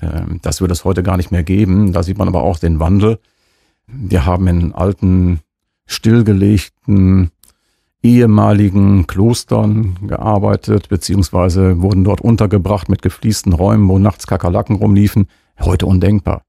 Ähm, 0.00 0.40
das 0.40 0.62
würde 0.62 0.72
es 0.72 0.84
heute 0.86 1.02
gar 1.02 1.18
nicht 1.18 1.30
mehr 1.30 1.42
geben. 1.42 1.92
Da 1.92 2.02
sieht 2.02 2.16
man 2.16 2.26
aber 2.26 2.42
auch 2.42 2.58
den 2.58 2.80
Wandel. 2.80 3.18
Wir 3.86 4.24
haben 4.24 4.46
in 4.46 4.72
alten, 4.72 5.40
stillgelegten, 5.84 7.30
ehemaligen 8.02 9.06
Klostern 9.06 9.98
gearbeitet, 10.06 10.88
beziehungsweise 10.88 11.82
wurden 11.82 12.04
dort 12.04 12.22
untergebracht 12.22 12.88
mit 12.88 13.02
gefliesten 13.02 13.52
Räumen, 13.52 13.88
wo 13.88 13.98
nachts 13.98 14.26
Kakerlaken 14.26 14.76
rumliefen. 14.76 15.26
Heute 15.60 15.84
undenkbar. 15.84 16.47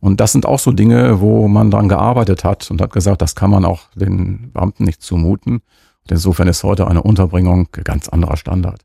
Und 0.00 0.20
das 0.20 0.32
sind 0.32 0.46
auch 0.46 0.58
so 0.58 0.70
Dinge, 0.70 1.20
wo 1.20 1.48
man 1.48 1.70
dran 1.70 1.88
gearbeitet 1.88 2.44
hat 2.44 2.70
und 2.70 2.80
hat 2.80 2.92
gesagt, 2.92 3.20
das 3.20 3.34
kann 3.34 3.50
man 3.50 3.64
auch 3.64 3.90
den 3.94 4.52
Beamten 4.52 4.84
nicht 4.84 5.02
zumuten. 5.02 5.54
Und 5.54 6.10
insofern 6.10 6.48
ist 6.48 6.62
heute 6.62 6.86
eine 6.86 7.02
Unterbringung 7.02 7.68
ganz 7.84 8.08
anderer 8.08 8.36
Standard. 8.36 8.82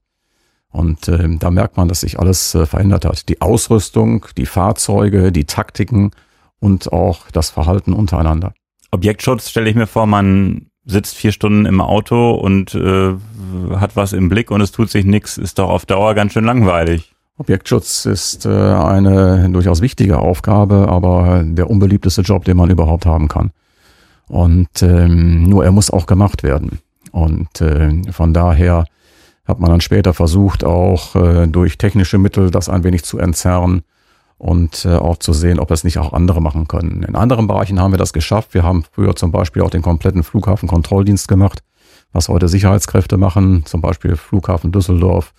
Und 0.69 1.07
äh, 1.07 1.37
da 1.37 1.51
merkt 1.51 1.77
man, 1.77 1.87
dass 1.87 2.01
sich 2.01 2.19
alles 2.19 2.55
äh, 2.55 2.65
verändert 2.65 3.05
hat. 3.05 3.29
Die 3.29 3.41
Ausrüstung, 3.41 4.25
die 4.37 4.47
Fahrzeuge, 4.47 5.31
die 5.31 5.45
Taktiken 5.45 6.11
und 6.59 6.91
auch 6.91 7.29
das 7.31 7.51
Verhalten 7.51 7.93
untereinander. 7.93 8.53
Objektschutz 8.89 9.49
stelle 9.49 9.69
ich 9.69 9.75
mir 9.75 9.85
vor, 9.85 10.07
man 10.07 10.67
sitzt 10.85 11.15
vier 11.15 11.31
Stunden 11.31 11.65
im 11.65 11.79
Auto 11.79 12.31
und 12.31 12.73
äh, 12.73 13.13
hat 13.75 13.95
was 13.95 14.13
im 14.13 14.29
Blick 14.29 14.49
und 14.49 14.61
es 14.61 14.71
tut 14.71 14.89
sich 14.89 15.05
nichts, 15.05 15.37
ist 15.37 15.59
doch 15.59 15.69
auf 15.69 15.85
Dauer 15.85 16.15
ganz 16.15 16.33
schön 16.33 16.45
langweilig. 16.45 17.12
Objektschutz 17.37 18.05
ist 18.05 18.45
äh, 18.45 18.49
eine 18.49 19.49
durchaus 19.49 19.81
wichtige 19.81 20.19
Aufgabe, 20.19 20.87
aber 20.87 21.43
der 21.43 21.69
unbeliebteste 21.69 22.21
Job, 22.21 22.45
den 22.45 22.57
man 22.57 22.69
überhaupt 22.69 23.05
haben 23.05 23.27
kann. 23.27 23.51
Und 24.27 24.81
ähm, 24.81 25.43
nur 25.43 25.65
er 25.65 25.71
muss 25.71 25.89
auch 25.89 26.05
gemacht 26.05 26.43
werden. 26.43 26.79
Und 27.11 27.61
äh, 27.61 28.01
von 28.11 28.33
daher 28.33 28.85
hat 29.45 29.59
man 29.59 29.69
dann 29.69 29.81
später 29.81 30.13
versucht, 30.13 30.63
auch 30.63 31.15
äh, 31.15 31.47
durch 31.47 31.77
technische 31.77 32.17
Mittel 32.17 32.49
das 32.49 32.69
ein 32.69 32.83
wenig 32.83 33.03
zu 33.03 33.17
entzerren 33.17 33.81
und 34.37 34.85
äh, 34.85 34.95
auch 34.95 35.17
zu 35.17 35.33
sehen, 35.33 35.59
ob 35.59 35.71
es 35.71 35.83
nicht 35.83 35.97
auch 35.97 36.13
andere 36.13 36.41
machen 36.41 36.67
können. 36.67 37.03
In 37.03 37.15
anderen 37.15 37.47
Bereichen 37.47 37.79
haben 37.79 37.91
wir 37.91 37.97
das 37.97 38.13
geschafft. 38.13 38.53
Wir 38.53 38.63
haben 38.63 38.83
früher 38.91 39.15
zum 39.15 39.31
Beispiel 39.31 39.61
auch 39.61 39.69
den 39.69 39.81
kompletten 39.81 40.23
Flughafenkontrolldienst 40.23 41.27
gemacht, 41.27 41.59
was 42.11 42.29
heute 42.29 42.47
Sicherheitskräfte 42.47 43.17
machen, 43.17 43.65
zum 43.65 43.81
Beispiel 43.81 44.15
Flughafen 44.15 44.71
Düsseldorf. 44.71 45.33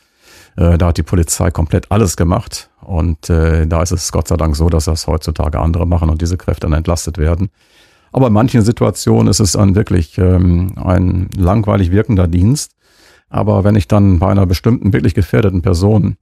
Äh, 0.57 0.79
da 0.79 0.89
hat 0.89 0.99
die 0.99 1.03
Polizei 1.03 1.51
komplett 1.51 1.91
alles 1.91 2.17
gemacht 2.17 2.71
und 2.81 3.29
äh, 3.31 3.67
da 3.67 3.83
ist 3.83 3.93
es 3.93 4.13
Gott 4.13 4.29
sei 4.29 4.37
Dank 4.37 4.57
so, 4.57 4.69
dass 4.69 4.85
das 4.85 5.07
heutzutage 5.07 5.59
andere 5.59 5.87
machen 5.87 6.11
und 6.11 6.23
diese 6.23 6.37
Kräfte 6.37 6.67
dann 6.67 6.73
entlastet 6.73 7.19
werden. 7.19 7.51
Aber 8.13 8.29
in 8.29 8.33
manchen 8.33 8.63
Situationen 8.63 9.29
ist 9.29 9.41
es 9.41 9.53
dann 9.53 9.75
wirklich 9.75 10.19
ähm, 10.19 10.75
ein 10.77 11.29
langweilig 11.37 11.91
wirkender 11.91 12.29
Dienst. 12.29 12.77
Aber 13.29 13.65
wenn 13.65 13.75
ich 13.75 13.89
dann 13.89 14.21
bei 14.21 14.29
einer 14.29 14.47
bestimmten 14.47 14.93
wirklich 14.93 15.15
gefährdeten 15.15 15.63
Person 15.63 16.17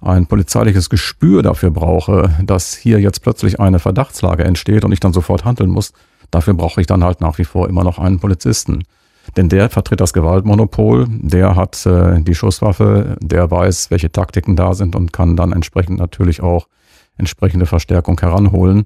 ein 0.00 0.26
polizeiliches 0.26 0.90
Gespür 0.90 1.42
dafür 1.42 1.70
brauche, 1.70 2.30
dass 2.42 2.74
hier 2.74 3.00
jetzt 3.00 3.22
plötzlich 3.22 3.60
eine 3.60 3.78
Verdachtslage 3.78 4.44
entsteht 4.44 4.84
und 4.84 4.90
ich 4.90 5.00
dann 5.00 5.12
sofort 5.12 5.44
handeln 5.44 5.70
muss, 5.70 5.92
dafür 6.32 6.54
brauche 6.54 6.80
ich 6.80 6.88
dann 6.88 7.04
halt 7.04 7.20
nach 7.20 7.38
wie 7.38 7.44
vor 7.44 7.68
immer 7.68 7.84
noch 7.84 7.98
einen 7.98 8.18
Polizisten. 8.18 8.82
Denn 9.36 9.48
der 9.48 9.70
vertritt 9.70 10.00
das 10.00 10.12
Gewaltmonopol, 10.12 11.06
der 11.08 11.56
hat 11.56 11.84
äh, 11.86 12.20
die 12.20 12.34
Schusswaffe, 12.34 13.16
der 13.20 13.50
weiß, 13.50 13.90
welche 13.90 14.10
Taktiken 14.10 14.56
da 14.56 14.74
sind 14.74 14.96
und 14.96 15.12
kann 15.12 15.36
dann 15.36 15.52
entsprechend 15.52 15.98
natürlich 15.98 16.42
auch 16.42 16.66
entsprechende 17.16 17.66
Verstärkung 17.66 18.18
heranholen. 18.20 18.84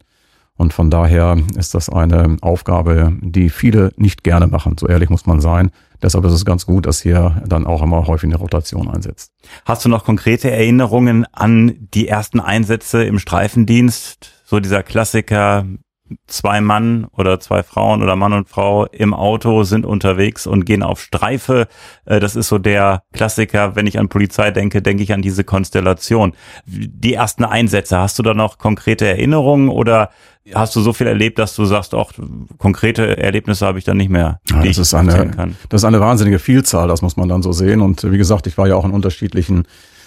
Und 0.56 0.72
von 0.72 0.90
daher 0.90 1.38
ist 1.56 1.74
das 1.74 1.88
eine 1.88 2.36
Aufgabe, 2.42 3.16
die 3.20 3.48
viele 3.48 3.92
nicht 3.96 4.22
gerne 4.22 4.46
machen. 4.46 4.76
So 4.78 4.86
ehrlich 4.86 5.08
muss 5.08 5.26
man 5.26 5.40
sein. 5.40 5.70
Deshalb 6.02 6.24
ist 6.24 6.32
es 6.32 6.44
ganz 6.44 6.66
gut, 6.66 6.86
dass 6.86 7.00
hier 7.00 7.42
dann 7.46 7.66
auch 7.66 7.82
immer 7.82 8.06
häufig 8.06 8.28
eine 8.28 8.36
Rotation 8.36 8.88
einsetzt. 8.88 9.32
Hast 9.64 9.84
du 9.84 9.88
noch 9.88 10.04
konkrete 10.04 10.50
Erinnerungen 10.50 11.24
an 11.32 11.88
die 11.94 12.08
ersten 12.08 12.40
Einsätze 12.40 13.02
im 13.04 13.18
Streifendienst? 13.18 14.32
So 14.44 14.60
dieser 14.60 14.82
Klassiker, 14.82 15.64
zwei 16.26 16.60
Mann 16.60 17.06
oder 17.12 17.40
zwei 17.40 17.62
Frauen 17.62 18.02
oder 18.02 18.16
Mann 18.16 18.32
und 18.32 18.48
Frau 18.48 18.86
im 18.86 19.14
Auto 19.14 19.64
sind 19.64 19.86
unterwegs 19.86 20.46
und 20.46 20.64
gehen 20.64 20.82
auf 20.82 21.00
Streife. 21.00 21.68
Äh, 22.04 22.20
das 22.20 22.36
ist 22.36 22.48
so 22.48 22.58
der 22.58 23.02
Klassiker. 23.12 23.76
Wenn 23.76 23.86
ich 23.86 23.98
an 23.98 24.08
Polizei 24.08 24.50
denke, 24.50 24.82
denke 24.82 25.02
ich 25.02 25.12
an 25.12 25.22
diese 25.22 25.44
Konstellation. 25.44 26.32
Die 26.66 27.14
ersten 27.14 27.44
Einsätze, 27.44 27.98
hast 27.98 28.18
du 28.18 28.22
da 28.22 28.34
noch 28.34 28.58
konkrete 28.58 29.06
Erinnerungen 29.06 29.68
oder 29.68 30.10
hast 30.54 30.74
du 30.74 30.80
so 30.80 30.92
viel 30.92 31.06
erlebt, 31.06 31.38
dass 31.38 31.54
du 31.54 31.64
sagst, 31.64 31.94
auch 31.94 32.12
konkrete 32.58 33.16
Erlebnisse 33.16 33.66
habe 33.66 33.78
ich 33.78 33.84
dann 33.84 33.96
nicht 33.96 34.10
mehr. 34.10 34.40
Ja, 34.50 34.62
das 34.62 34.78
ist 34.78 34.94
eine, 34.94 35.54
das 35.68 35.82
ist 35.82 35.84
eine 35.84 36.00
wahnsinnige 36.00 36.38
Vielzahl, 36.38 36.88
das 36.88 37.02
muss 37.02 37.16
man 37.16 37.28
dann 37.28 37.42
so 37.42 37.52
sehen. 37.52 37.80
Und 37.80 38.10
wie 38.10 38.18
gesagt, 38.18 38.46
ich 38.46 38.58
war 38.58 38.66
ja 38.66 38.74
auch 38.74 38.84
in 38.84 38.90
unterschiedlichen 38.90 39.64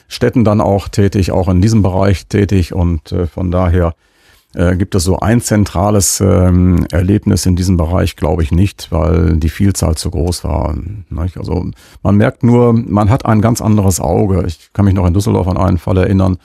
Städten 0.07 0.43
dann 0.43 0.61
auch 0.61 0.87
tätig, 0.87 1.31
auch 1.31 1.47
in 1.47 1.61
diesem 1.61 1.81
Bereich 1.81 2.27
tätig 2.27 2.73
und 2.73 3.11
äh, 3.11 3.27
von 3.27 3.51
daher 3.51 3.95
äh, 4.55 4.77
gibt 4.77 4.95
es 4.95 5.03
so 5.03 5.19
ein 5.19 5.41
zentrales 5.41 6.21
ähm, 6.21 6.85
Erlebnis 6.91 7.45
in 7.45 7.55
diesem 7.55 7.75
Bereich, 7.75 8.15
glaube 8.15 8.41
ich 8.41 8.51
nicht, 8.51 8.91
weil 8.91 9.35
die 9.35 9.49
Vielzahl 9.49 9.95
zu 9.95 10.09
groß 10.09 10.45
war. 10.45 10.75
Nicht? 11.09 11.37
Also 11.37 11.65
man 12.03 12.15
merkt 12.15 12.43
nur, 12.43 12.73
man 12.73 13.09
hat 13.09 13.25
ein 13.25 13.41
ganz 13.41 13.61
anderes 13.61 13.99
Auge. 13.99 14.45
Ich 14.47 14.71
kann 14.71 14.85
mich 14.85 14.93
noch 14.93 15.05
in 15.05 15.13
Düsseldorf 15.13 15.47
an 15.47 15.57
einen 15.57 15.77
Fall 15.77 15.97
erinnern, 15.97 16.37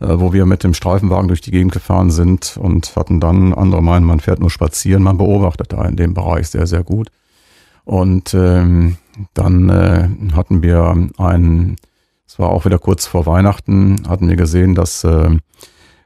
äh, 0.00 0.06
wo 0.08 0.32
wir 0.32 0.46
mit 0.46 0.62
dem 0.62 0.72
Streifenwagen 0.72 1.26
durch 1.26 1.40
die 1.40 1.50
Gegend 1.50 1.72
gefahren 1.72 2.12
sind 2.12 2.56
und 2.56 2.94
hatten 2.94 3.18
dann, 3.18 3.52
andere 3.52 3.82
meinen, 3.82 4.06
man 4.06 4.20
fährt 4.20 4.38
nur 4.38 4.50
spazieren, 4.50 5.02
man 5.02 5.18
beobachtet 5.18 5.72
da 5.72 5.84
in 5.84 5.96
dem 5.96 6.14
Bereich 6.14 6.48
sehr, 6.48 6.68
sehr 6.68 6.84
gut. 6.84 7.10
Und 7.84 8.34
ähm, 8.34 8.98
dann 9.34 9.68
äh, 9.68 10.08
hatten 10.36 10.62
wir 10.62 11.08
einen, 11.16 11.76
es 12.24 12.38
war 12.38 12.50
auch 12.50 12.66
wieder 12.66 12.78
kurz 12.78 13.06
vor 13.06 13.26
Weihnachten, 13.26 14.02
hatten 14.06 14.28
wir 14.28 14.36
gesehen, 14.36 14.76
dass 14.76 15.02
äh, 15.02 15.30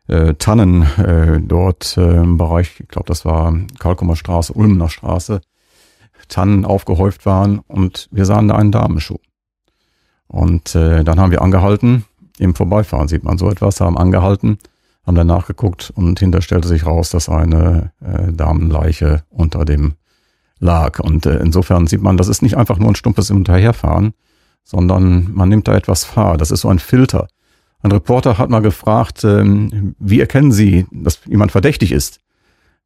äh, 0.09 0.35
Tannen 0.35 0.83
äh, 0.99 1.41
dort 1.41 1.97
äh, 1.97 2.17
im 2.17 2.37
Bereich, 2.37 2.81
ich 2.81 2.89
glaube, 2.89 3.07
das 3.07 3.25
war 3.25 3.57
Kalkumer 3.79 4.17
Straße, 4.17 4.53
Ulmener 4.53 4.89
Straße, 4.89 5.41
Tannen 6.29 6.65
aufgehäuft 6.65 7.27
waren 7.27 7.59
und 7.61 8.09
wir 8.11 8.25
sahen 8.25 8.49
da 8.49 8.57
einen 8.57 8.73
Damenschuh. 8.73 9.19
Und 10.29 10.75
äh, 10.75 11.05
dann 11.05 11.21
haben 11.21 11.31
wir 11.31 11.43
angehalten 11.43 12.05
im 12.39 12.55
Vorbeifahren 12.55 13.09
sieht 13.09 13.25
man 13.25 13.39
so 13.39 13.51
etwas, 13.51 13.81
haben 13.81 13.99
angehalten, 13.99 14.59
haben 15.07 15.15
dann 15.15 15.27
nachgeguckt 15.27 15.93
und 15.95 16.19
hinter 16.19 16.43
stellte 16.43 16.69
sich 16.69 16.87
raus, 16.87 17.11
dass 17.11 17.29
eine 17.29 17.93
äh, 18.01 18.33
Damenleiche 18.33 19.25
unter 19.31 19.65
dem 19.65 19.95
lag. 20.59 21.01
Und 21.01 21.27
äh, 21.27 21.39
insofern 21.39 21.87
sieht 21.87 22.03
man, 22.03 22.17
das 22.17 22.29
ist 22.29 22.43
nicht 22.43 22.57
einfach 22.57 22.79
nur 22.79 22.89
ein 22.89 22.97
stumpfes 22.97 23.29
Hinterherfahren, 23.29 24.15
sondern 24.65 25.33
man 25.33 25.49
nimmt 25.49 25.69
da 25.69 25.75
etwas 25.75 26.17
wahr. 26.17 26.37
Das 26.37 26.51
ist 26.51 26.61
so 26.61 26.69
ein 26.69 26.79
Filter. 26.79 27.29
Ein 27.83 27.93
Reporter 27.93 28.39
hat 28.39 28.49
mal 28.49 28.63
gefragt, 28.63 29.25
ähm, 29.25 29.95
wie 29.99 30.21
erkennen 30.21 30.53
Sie, 30.53 30.87
dass 30.93 31.21
jemand 31.27 31.53
verdächtig 31.53 31.93
ist? 31.93 32.21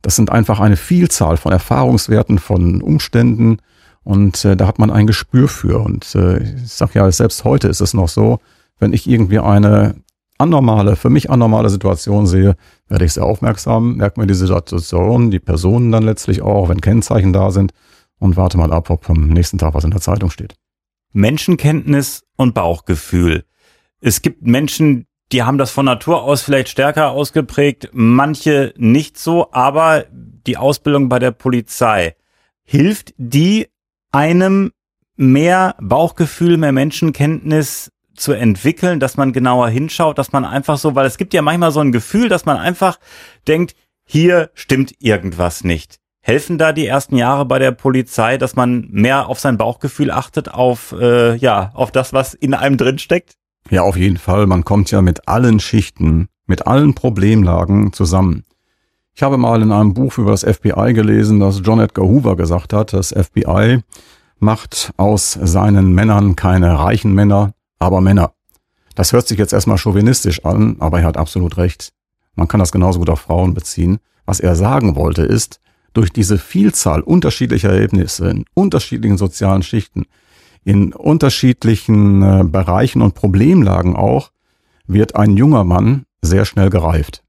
Das 0.02 0.16
sind 0.16 0.30
einfach 0.30 0.60
eine 0.60 0.76
Vielzahl 0.76 1.36
von 1.36 1.52
Erfahrungswerten, 1.52 2.38
von 2.38 2.80
Umständen 2.80 3.58
und 4.04 4.44
äh, 4.44 4.56
da 4.56 4.66
hat 4.66 4.78
man 4.78 4.90
ein 4.90 5.06
Gespür 5.06 5.48
für. 5.48 5.80
Und 5.80 6.14
äh, 6.14 6.42
ich 6.42 6.72
sage 6.72 6.92
ja, 6.94 7.10
selbst 7.10 7.44
heute 7.44 7.68
ist 7.68 7.80
es 7.80 7.92
noch 7.92 8.08
so, 8.08 8.38
wenn 8.78 8.92
ich 8.92 9.08
irgendwie 9.08 9.38
eine 9.38 9.96
anormale, 10.38 10.96
für 10.96 11.10
mich 11.10 11.30
anormale 11.30 11.70
Situation 11.70 12.26
sehe, 12.26 12.56
werde 12.88 13.04
ich 13.04 13.12
sehr 13.12 13.24
aufmerksam, 13.24 13.96
merke 13.96 14.20
mir 14.20 14.26
die 14.26 14.34
Situation, 14.34 15.30
die 15.30 15.40
Personen 15.40 15.92
dann 15.92 16.04
letztlich 16.04 16.42
auch, 16.42 16.68
wenn 16.68 16.80
Kennzeichen 16.80 17.32
da 17.32 17.50
sind 17.50 17.72
und 18.18 18.36
warte 18.36 18.58
mal 18.58 18.72
ab, 18.72 18.90
ob 18.90 19.08
am 19.10 19.28
nächsten 19.28 19.58
Tag 19.58 19.74
was 19.74 19.84
in 19.84 19.90
der 19.90 20.00
Zeitung 20.00 20.30
steht. 20.30 20.54
Menschenkenntnis 21.12 22.22
und 22.36 22.54
Bauchgefühl. 22.54 23.44
Es 24.00 24.22
gibt 24.22 24.42
Menschen, 24.42 25.06
die 25.32 25.42
haben 25.42 25.58
das 25.58 25.70
von 25.70 25.86
Natur 25.86 26.22
aus 26.22 26.42
vielleicht 26.42 26.68
stärker 26.68 27.10
ausgeprägt, 27.10 27.90
manche 27.92 28.72
nicht 28.76 29.18
so, 29.18 29.52
aber 29.52 30.04
die 30.10 30.56
Ausbildung 30.56 31.08
bei 31.08 31.18
der 31.18 31.32
Polizei 31.32 32.14
hilft 32.62 33.14
die 33.16 33.68
einem 34.12 34.72
mehr 35.16 35.76
Bauchgefühl, 35.80 36.56
mehr 36.56 36.72
Menschenkenntnis 36.72 37.90
zu 38.14 38.32
entwickeln, 38.32 39.00
dass 39.00 39.16
man 39.16 39.32
genauer 39.32 39.68
hinschaut, 39.68 40.18
dass 40.18 40.32
man 40.32 40.44
einfach 40.44 40.78
so, 40.78 40.94
weil 40.94 41.06
es 41.06 41.18
gibt 41.18 41.34
ja 41.34 41.42
manchmal 41.42 41.72
so 41.72 41.80
ein 41.80 41.92
Gefühl, 41.92 42.28
dass 42.28 42.46
man 42.46 42.56
einfach 42.56 42.98
denkt, 43.46 43.74
hier 44.04 44.50
stimmt 44.54 44.94
irgendwas 45.00 45.64
nicht. 45.64 45.96
Helfen 46.20 46.58
da 46.58 46.72
die 46.72 46.86
ersten 46.86 47.16
Jahre 47.16 47.44
bei 47.44 47.58
der 47.58 47.72
Polizei, 47.72 48.36
dass 48.36 48.56
man 48.56 48.88
mehr 48.90 49.28
auf 49.28 49.38
sein 49.38 49.58
Bauchgefühl 49.58 50.10
achtet, 50.10 50.48
auf 50.52 50.92
äh, 50.92 51.36
ja, 51.36 51.70
auf 51.74 51.92
das, 51.92 52.12
was 52.12 52.34
in 52.34 52.54
einem 52.54 52.76
drin 52.76 52.98
steckt? 52.98 53.34
Ja, 53.70 53.82
auf 53.82 53.96
jeden 53.96 54.16
Fall. 54.16 54.46
Man 54.46 54.64
kommt 54.64 54.90
ja 54.90 55.02
mit 55.02 55.28
allen 55.28 55.60
Schichten, 55.60 56.28
mit 56.46 56.66
allen 56.66 56.94
Problemlagen 56.94 57.92
zusammen. 57.92 58.44
Ich 59.14 59.22
habe 59.22 59.38
mal 59.38 59.62
in 59.62 59.72
einem 59.72 59.94
Buch 59.94 60.18
über 60.18 60.30
das 60.30 60.44
FBI 60.44 60.92
gelesen, 60.92 61.40
dass 61.40 61.62
John 61.64 61.80
Edgar 61.80 62.06
Hoover 62.06 62.36
gesagt 62.36 62.72
hat, 62.72 62.92
das 62.92 63.12
FBI 63.12 63.80
macht 64.38 64.92
aus 64.98 65.38
seinen 65.40 65.94
Männern 65.94 66.36
keine 66.36 66.78
reichen 66.78 67.14
Männer, 67.14 67.54
aber 67.78 68.00
Männer. 68.00 68.32
Das 68.94 69.12
hört 69.12 69.26
sich 69.26 69.38
jetzt 69.38 69.52
erstmal 69.52 69.78
chauvinistisch 69.78 70.44
an, 70.44 70.76
aber 70.78 71.00
er 71.00 71.06
hat 71.06 71.16
absolut 71.16 71.56
recht. 71.56 71.92
Man 72.34 72.48
kann 72.48 72.60
das 72.60 72.72
genauso 72.72 72.98
gut 72.98 73.10
auf 73.10 73.20
Frauen 73.20 73.54
beziehen. 73.54 73.98
Was 74.26 74.40
er 74.40 74.54
sagen 74.54 74.96
wollte 74.96 75.22
ist, 75.22 75.60
durch 75.92 76.12
diese 76.12 76.36
Vielzahl 76.36 77.00
unterschiedlicher 77.00 77.70
Erlebnisse 77.70 78.28
in 78.28 78.44
unterschiedlichen 78.54 79.16
sozialen 79.16 79.62
Schichten, 79.62 80.04
in 80.66 80.92
unterschiedlichen 80.92 82.22
äh, 82.22 82.44
Bereichen 82.44 83.00
und 83.00 83.14
Problemlagen 83.14 83.94
auch, 83.94 84.32
wird 84.88 85.14
ein 85.14 85.36
junger 85.36 85.62
Mann 85.62 86.06
sehr 86.22 86.44
schnell 86.44 86.70
gereift. 86.70 87.22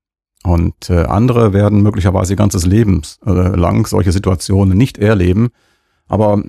Und 0.44 0.90
äh, 0.90 1.04
andere 1.04 1.54
werden 1.54 1.84
möglicherweise 1.84 2.34
ihr 2.34 2.38
ganzes 2.38 2.66
Leben 2.66 3.04
äh, 3.28 3.30
lang 3.30 3.86
solche 3.86 4.12
Situationen 4.12 4.76
nicht 4.76 4.98
erleben. 4.98 5.50
Aber 6.08 6.42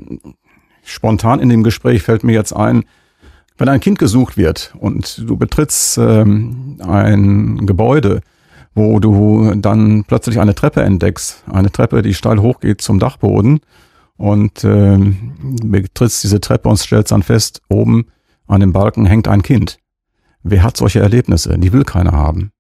spontan 0.83 1.41
in 1.41 1.51
dem 1.51 1.63
Gespräch 1.63 2.03
fällt 2.03 2.25
mir 2.25 2.33
jetzt 2.33 2.55
ein, 2.55 2.85
wenn 3.59 3.69
ein 3.69 3.81
Kind 3.81 3.99
gesucht 3.99 4.39
wird 4.39 4.75
und 4.79 5.29
du 5.29 5.37
betrittst 5.37 5.99
ähm, 5.99 6.79
ein 6.81 7.67
Gebäude, 7.67 8.23
wo 8.75 8.99
du 8.99 9.53
dann 9.57 10.05
plötzlich 10.05 10.41
eine 10.41 10.55
Treppe 10.55 10.81
entdeckst, 10.81 11.45
eine 11.53 11.71
Treppe, 11.71 12.01
die 12.01 12.15
steil 12.15 12.41
hochgeht 12.41 12.81
zum 12.81 12.99
Dachboden 12.99 13.61
und 14.19 14.65
ähm, 14.65 15.33
betrittst 15.65 16.23
diese 16.23 16.41
Treppe 16.41 16.69
und 16.69 16.77
stellst 16.77 17.13
dann 17.13 17.23
fest, 17.23 17.63
oben 17.71 18.07
an 18.47 18.61
dem 18.61 18.73
Balken 18.73 19.07
hängt 19.07 19.29
ein 19.29 19.43
Kind. 19.43 19.79
Wer 20.43 20.63
hat 20.63 20.77
solche 20.77 21.01
Erlebnisse? 21.01 21.57
Die 21.59 21.73
will 21.73 21.85
keiner 21.85 22.13
haben. 22.13 22.51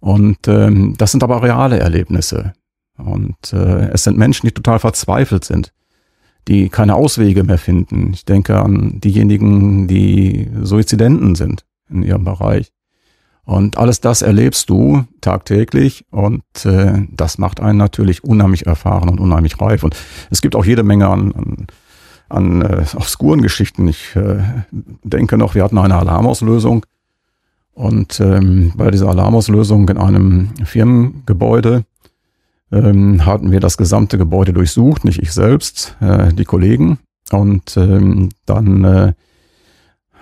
Und 0.00 0.48
ähm, 0.48 0.94
das 0.98 1.12
sind 1.12 1.22
aber 1.22 1.42
reale 1.42 1.78
Erlebnisse. 1.78 2.52
Und 2.98 3.52
äh, 3.52 3.90
es 3.90 4.04
sind 4.04 4.18
Menschen, 4.18 4.46
die 4.46 4.52
total 4.52 4.78
verzweifelt 4.78 5.44
sind, 5.44 5.72
die 6.48 6.68
keine 6.68 6.96
Auswege 6.96 7.44
mehr 7.44 7.58
finden. 7.58 8.10
Ich 8.12 8.24
denke 8.24 8.58
an 8.60 9.00
diejenigen, 9.00 9.86
die 9.86 10.50
Suizidenten 10.62 11.36
sind 11.36 11.64
in 11.88 12.02
ihrem 12.02 12.24
Bereich. 12.24 12.72
Und 13.44 13.76
alles 13.76 14.00
das 14.00 14.22
erlebst 14.22 14.70
du 14.70 15.04
tagtäglich 15.20 16.04
und 16.10 16.44
äh, 16.64 17.06
das 17.10 17.38
macht 17.38 17.60
einen 17.60 17.78
natürlich 17.78 18.22
unheimlich 18.22 18.66
erfahren 18.66 19.08
und 19.08 19.18
unheimlich 19.18 19.60
reif. 19.60 19.82
Und 19.82 19.96
es 20.30 20.42
gibt 20.42 20.54
auch 20.54 20.64
jede 20.64 20.84
Menge 20.84 21.08
an, 21.08 21.32
an, 21.32 21.66
an 22.28 22.62
äh, 22.62 22.84
obskuren 22.94 23.42
Geschichten. 23.42 23.88
Ich 23.88 24.14
äh, 24.14 24.42
denke 24.70 25.38
noch, 25.38 25.56
wir 25.56 25.64
hatten 25.64 25.78
eine 25.78 25.96
Alarmauslösung 25.96 26.86
und 27.74 28.20
ähm, 28.20 28.72
bei 28.76 28.90
dieser 28.90 29.08
Alarmauslösung 29.08 29.88
in 29.88 29.98
einem 29.98 30.50
Firmengebäude 30.64 31.84
ähm, 32.70 33.24
hatten 33.24 33.50
wir 33.50 33.60
das 33.60 33.76
gesamte 33.76 34.18
Gebäude 34.18 34.52
durchsucht, 34.52 35.04
nicht 35.04 35.22
ich 35.22 35.32
selbst, 35.32 35.96
äh, 36.00 36.32
die 36.32 36.44
Kollegen. 36.44 36.98
Und 37.30 37.76
ähm, 37.76 38.28
dann 38.44 38.84
äh, 38.84 39.12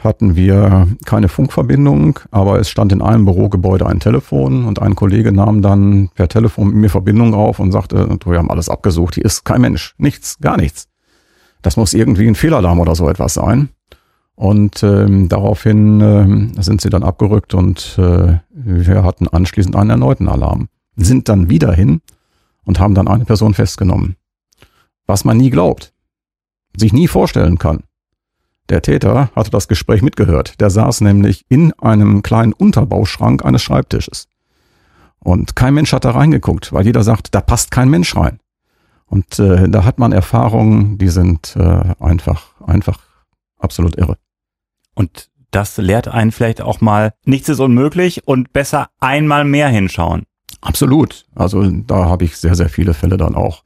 hatten 0.03 0.35
wir 0.35 0.89
keine 1.05 1.29
Funkverbindung, 1.29 2.21
aber 2.31 2.59
es 2.59 2.71
stand 2.71 2.93
in 2.93 3.03
einem 3.03 3.25
Bürogebäude 3.25 3.87
ein 3.87 4.01
Telefon 4.01 4.65
und 4.65 4.81
ein 4.81 4.97
Kollege 4.97 5.33
nahm 5.33 5.63
dann 5.63 6.11
per 6.15 6.29
Telefon 6.29 6.69
mit 6.69 6.77
mir 6.77 6.91
Verbindung 6.91 7.35
auf 7.35 7.59
und 7.59 7.73
sagte, 7.73 8.09
wir 8.25 8.39
haben 8.39 8.51
alles 8.51 8.69
abgesucht, 8.69 9.15
hier 9.15 9.25
ist 9.25 9.45
kein 9.45 9.61
Mensch, 9.61 9.95
nichts, 9.99 10.39
gar 10.41 10.57
nichts. 10.57 10.89
Das 11.63 11.77
muss 11.77 11.93
irgendwie 11.93 12.27
ein 12.27 12.35
Fehlalarm 12.35 12.81
oder 12.81 12.95
so 12.95 13.09
etwas 13.09 13.35
sein. 13.35 13.69
Und 14.35 14.83
ähm, 14.83 15.29
daraufhin 15.29 16.01
äh, 16.57 16.63
sind 16.63 16.81
sie 16.81 16.89
dann 16.89 17.03
abgerückt 17.03 17.53
und 17.53 17.99
äh, 17.99 18.39
wir 18.49 19.05
hatten 19.05 19.29
anschließend 19.29 19.77
einen 19.77 19.91
erneuten 19.91 20.29
Alarm. 20.29 20.69
Sind 20.97 21.29
dann 21.29 21.51
wieder 21.51 21.75
hin 21.75 22.01
und 22.65 22.81
haben 22.81 22.95
dann 22.95 23.07
eine 23.07 23.27
Person 23.27 23.53
festgenommen. 23.53 24.17
Was 25.07 25.27
man 25.27 25.37
nie 25.37 25.51
glaubt, 25.51 25.93
sich 26.75 26.95
nie 26.95 27.07
vorstellen 27.07 27.59
kann. 27.59 27.83
Der 28.71 28.83
Täter 28.83 29.31
hatte 29.35 29.51
das 29.51 29.67
Gespräch 29.67 30.01
mitgehört. 30.01 30.61
Der 30.61 30.71
saß 30.71 31.01
nämlich 31.01 31.45
in 31.49 31.73
einem 31.81 32.23
kleinen 32.23 32.53
Unterbauschrank 32.53 33.45
eines 33.45 33.63
Schreibtisches. 33.63 34.29
Und 35.19 35.57
kein 35.57 35.75
Mensch 35.75 35.93
hat 35.93 36.05
da 36.05 36.13
reingeguckt, 36.13 36.73
weil 36.73 36.87
jeder 36.87 37.03
sagt, 37.03 37.35
da 37.35 37.41
passt 37.41 37.73
kein 37.73 37.91
Mensch 37.91 38.15
rein. 38.17 38.39
Und 39.07 39.41
äh, 39.41 39.69
da 39.69 39.85
hat 39.85 39.99
man 39.99 40.13
Erfahrungen, 40.13 40.99
die 40.99 41.09
sind 41.09 41.57
äh, 41.57 41.95
einfach, 41.99 42.61
einfach 42.65 43.01
absolut 43.59 43.99
irre. 43.99 44.17
Und 44.95 45.29
das 45.51 45.77
lehrt 45.77 46.07
einen 46.07 46.31
vielleicht 46.31 46.63
auch 46.63 46.81
mal, 46.81 47.13
nichts 47.25 47.49
ist 47.49 47.59
unmöglich 47.59 48.29
und 48.29 48.53
besser 48.53 48.91
einmal 49.01 49.45
mehr 49.45 49.69
hinschauen. 49.69 50.23
Absolut. 50.61 51.27
Also 51.35 51.69
da 51.69 52.05
habe 52.05 52.25
ich 52.25 52.37
sehr, 52.37 52.55
sehr 52.55 52.69
viele 52.69 52.95
Fälle 52.95 53.17
dann 53.17 53.35
auch. 53.35 53.65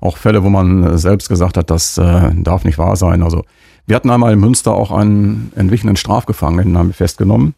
Auch 0.00 0.16
Fälle, 0.16 0.42
wo 0.44 0.48
man 0.48 0.96
selbst 0.96 1.28
gesagt 1.28 1.58
hat, 1.58 1.70
das 1.70 1.98
äh, 1.98 2.30
darf 2.34 2.64
nicht 2.64 2.78
wahr 2.78 2.96
sein. 2.96 3.22
Also 3.22 3.44
wir 3.86 3.96
hatten 3.96 4.10
einmal 4.10 4.32
in 4.32 4.40
Münster 4.40 4.74
auch 4.74 4.90
einen 4.90 5.52
entwichenen 5.54 5.96
Strafgefangenen, 5.96 6.76
haben 6.76 6.88
wir 6.88 6.94
festgenommen. 6.94 7.54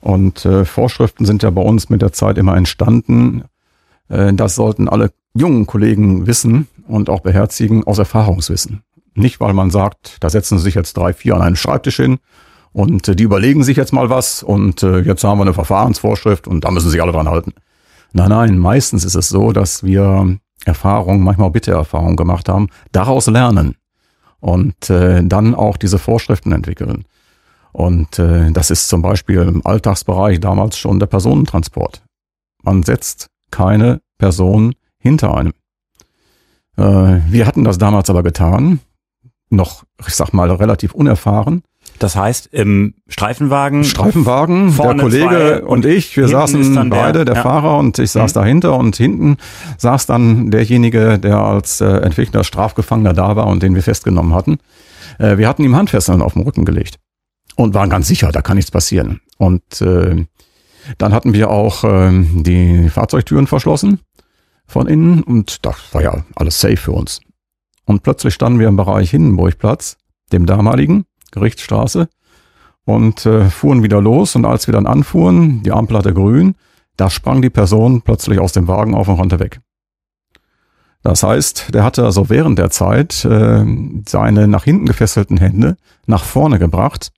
Und 0.00 0.44
äh, 0.44 0.64
Vorschriften 0.64 1.26
sind 1.26 1.42
ja 1.42 1.50
bei 1.50 1.62
uns 1.62 1.90
mit 1.90 2.02
der 2.02 2.12
Zeit 2.12 2.38
immer 2.38 2.56
entstanden. 2.56 3.44
Äh, 4.08 4.32
das 4.34 4.54
sollten 4.54 4.88
alle 4.88 5.10
jungen 5.34 5.66
Kollegen 5.66 6.26
wissen 6.26 6.68
und 6.86 7.10
auch 7.10 7.20
beherzigen 7.20 7.84
aus 7.84 7.98
Erfahrungswissen. 7.98 8.82
Nicht, 9.14 9.40
weil 9.40 9.52
man 9.52 9.70
sagt, 9.70 10.18
da 10.20 10.30
setzen 10.30 10.58
sie 10.58 10.64
sich 10.64 10.74
jetzt 10.76 10.96
drei, 10.96 11.12
vier 11.12 11.34
an 11.34 11.42
einen 11.42 11.56
Schreibtisch 11.56 11.96
hin 11.96 12.18
und 12.72 13.08
äh, 13.08 13.16
die 13.16 13.24
überlegen 13.24 13.64
sich 13.64 13.76
jetzt 13.76 13.92
mal 13.92 14.08
was 14.10 14.44
und 14.44 14.84
äh, 14.84 15.00
jetzt 15.00 15.24
haben 15.24 15.38
wir 15.38 15.42
eine 15.42 15.54
Verfahrensvorschrift 15.54 16.46
und 16.46 16.64
da 16.64 16.70
müssen 16.70 16.90
sich 16.90 17.02
alle 17.02 17.12
dran 17.12 17.28
halten. 17.28 17.52
Nein, 18.12 18.28
nein, 18.28 18.58
meistens 18.58 19.04
ist 19.04 19.16
es 19.16 19.28
so, 19.28 19.52
dass 19.52 19.82
wir 19.82 20.38
Erfahrungen, 20.64 21.22
manchmal 21.24 21.48
auch 21.48 21.52
Bitte-Erfahrungen 21.52 22.16
gemacht 22.16 22.48
haben, 22.48 22.68
daraus 22.92 23.26
lernen 23.26 23.74
und 24.40 24.90
äh, 24.90 25.22
dann 25.24 25.54
auch 25.54 25.76
diese 25.76 25.98
Vorschriften 25.98 26.52
entwickeln. 26.52 27.04
Und 27.72 28.18
äh, 28.18 28.50
das 28.50 28.70
ist 28.70 28.88
zum 28.88 29.02
Beispiel 29.02 29.40
im 29.42 29.66
Alltagsbereich 29.66 30.40
damals 30.40 30.78
schon 30.78 30.98
der 30.98 31.06
Personentransport. 31.06 32.02
Man 32.62 32.82
setzt 32.82 33.28
keine 33.50 34.00
Person 34.18 34.74
hinter 34.98 35.36
einem. 35.36 35.52
Äh, 36.76 37.20
wir 37.28 37.46
hatten 37.46 37.64
das 37.64 37.78
damals 37.78 38.10
aber 38.10 38.22
getan, 38.22 38.80
noch, 39.50 39.84
ich 40.06 40.14
sag 40.14 40.32
mal, 40.32 40.50
relativ 40.50 40.92
unerfahren. 40.92 41.62
Das 41.98 42.16
heißt, 42.16 42.48
im 42.52 42.94
Streifenwagen. 43.08 43.84
Streifenwagen, 43.84 44.76
der 44.76 44.94
Kollege 44.96 45.64
und, 45.66 45.84
ich, 45.84 46.16
wir 46.16 46.28
saßen 46.28 46.88
beide, 46.90 47.24
der, 47.24 47.24
der 47.24 47.34
ja. 47.36 47.42
Fahrer 47.42 47.78
und 47.78 47.98
ich 47.98 48.10
saß 48.10 48.34
mhm. 48.34 48.38
dahinter 48.38 48.76
und 48.76 48.96
hinten 48.96 49.36
saß 49.78 50.06
dann 50.06 50.50
derjenige, 50.50 51.18
der 51.18 51.38
als 51.38 51.80
äh, 51.80 51.86
Entwickler 51.86 52.44
Strafgefangener 52.44 53.14
da 53.14 53.36
war 53.36 53.46
und 53.46 53.62
den 53.62 53.74
wir 53.74 53.82
festgenommen 53.82 54.34
hatten. 54.34 54.58
Äh, 55.18 55.38
wir 55.38 55.48
hatten 55.48 55.64
ihm 55.64 55.76
Handfesseln 55.76 56.22
auf 56.22 56.34
den 56.34 56.42
Rücken 56.42 56.64
gelegt 56.64 56.98
und 57.56 57.74
waren 57.74 57.90
ganz 57.90 58.08
sicher, 58.08 58.30
da 58.32 58.42
kann 58.42 58.56
nichts 58.56 58.70
passieren. 58.70 59.20
Und 59.36 59.80
äh, 59.80 60.24
dann 60.96 61.12
hatten 61.12 61.32
wir 61.32 61.50
auch 61.50 61.84
äh, 61.84 62.10
die 62.12 62.88
Fahrzeugtüren 62.88 63.46
verschlossen 63.46 64.00
von 64.66 64.86
innen 64.86 65.22
und 65.22 65.64
das 65.66 65.76
war 65.92 66.02
ja 66.02 66.24
alles 66.36 66.60
safe 66.60 66.76
für 66.76 66.92
uns. 66.92 67.20
Und 67.84 68.02
plötzlich 68.02 68.34
standen 68.34 68.60
wir 68.60 68.68
im 68.68 68.76
Bereich 68.76 69.10
Hindenburgplatz, 69.10 69.96
dem 70.30 70.44
damaligen, 70.44 71.04
Gerichtsstraße 71.30 72.08
und 72.84 73.26
äh, 73.26 73.50
fuhren 73.50 73.82
wieder 73.82 74.00
los. 74.00 74.34
Und 74.36 74.44
als 74.44 74.66
wir 74.66 74.72
dann 74.72 74.86
anfuhren, 74.86 75.62
die 75.62 75.72
Ampel 75.72 75.98
hatte 75.98 76.14
grün, 76.14 76.54
da 76.96 77.10
sprang 77.10 77.42
die 77.42 77.50
Person 77.50 78.02
plötzlich 78.02 78.38
aus 78.38 78.52
dem 78.52 78.68
Wagen 78.68 78.94
auf 78.94 79.08
und 79.08 79.18
rannte 79.20 79.38
weg. 79.38 79.60
Das 81.02 81.22
heißt, 81.22 81.74
der 81.74 81.84
hatte 81.84 82.04
also 82.04 82.28
während 82.28 82.58
der 82.58 82.70
Zeit 82.70 83.24
äh, 83.24 83.64
seine 84.06 84.48
nach 84.48 84.64
hinten 84.64 84.86
gefesselten 84.86 85.36
Hände 85.36 85.76
nach 86.06 86.24
vorne 86.24 86.58
gebracht, 86.58 87.12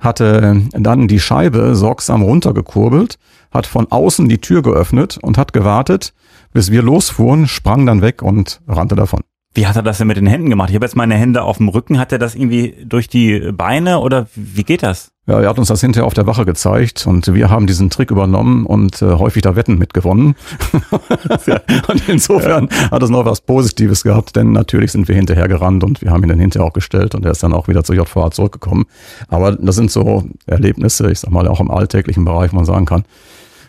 hatte 0.00 0.62
dann 0.72 1.06
die 1.06 1.20
Scheibe 1.20 1.76
sorgsam 1.76 2.22
runtergekurbelt, 2.22 3.18
hat 3.52 3.66
von 3.66 3.90
außen 3.90 4.28
die 4.28 4.38
Tür 4.38 4.62
geöffnet 4.62 5.18
und 5.22 5.38
hat 5.38 5.52
gewartet, 5.52 6.14
bis 6.52 6.70
wir 6.70 6.82
losfuhren, 6.82 7.46
sprang 7.46 7.86
dann 7.86 8.02
weg 8.02 8.22
und 8.22 8.60
rannte 8.66 8.96
davon. 8.96 9.20
Wie 9.52 9.66
hat 9.66 9.74
er 9.74 9.82
das 9.82 9.98
denn 9.98 10.06
mit 10.06 10.16
den 10.16 10.28
Händen 10.28 10.48
gemacht? 10.48 10.70
Ich 10.70 10.76
habe 10.76 10.86
jetzt 10.86 10.94
meine 10.94 11.16
Hände 11.16 11.42
auf 11.42 11.56
dem 11.56 11.68
Rücken. 11.68 11.98
Hat 11.98 12.12
er 12.12 12.18
das 12.18 12.36
irgendwie 12.36 12.76
durch 12.84 13.08
die 13.08 13.50
Beine 13.52 13.98
oder 13.98 14.28
wie 14.36 14.62
geht 14.62 14.84
das? 14.84 15.10
Ja, 15.26 15.40
er 15.40 15.48
hat 15.48 15.58
uns 15.58 15.68
das 15.68 15.80
hinterher 15.80 16.06
auf 16.06 16.14
der 16.14 16.26
Wache 16.26 16.44
gezeigt 16.44 17.04
und 17.06 17.34
wir 17.34 17.50
haben 17.50 17.66
diesen 17.66 17.90
Trick 17.90 18.12
übernommen 18.12 18.64
und 18.64 19.02
äh, 19.02 19.06
häufig 19.14 19.42
da 19.42 19.56
Wetten 19.56 19.76
mitgewonnen. 19.76 20.36
und 21.88 22.08
insofern 22.08 22.68
ja. 22.70 22.90
hat 22.92 23.02
es 23.02 23.10
noch 23.10 23.24
was 23.24 23.40
Positives 23.40 24.04
gehabt, 24.04 24.36
denn 24.36 24.52
natürlich 24.52 24.92
sind 24.92 25.08
wir 25.08 25.16
hinterher 25.16 25.48
gerannt 25.48 25.82
und 25.82 26.00
wir 26.00 26.12
haben 26.12 26.22
ihn 26.22 26.28
dann 26.28 26.38
hinterher 26.38 26.66
auch 26.66 26.72
gestellt 26.72 27.16
und 27.16 27.24
er 27.24 27.32
ist 27.32 27.42
dann 27.42 27.52
auch 27.52 27.66
wieder 27.66 27.82
zur 27.82 27.96
JVA 27.96 28.30
zurückgekommen. 28.30 28.86
Aber 29.28 29.52
das 29.52 29.74
sind 29.74 29.90
so 29.90 30.24
Erlebnisse, 30.46 31.10
ich 31.10 31.20
sag 31.20 31.30
mal 31.32 31.48
auch 31.48 31.60
im 31.60 31.70
alltäglichen 31.70 32.24
Bereich, 32.24 32.52
wo 32.52 32.56
man 32.56 32.64
sagen 32.64 32.86
kann, 32.86 33.04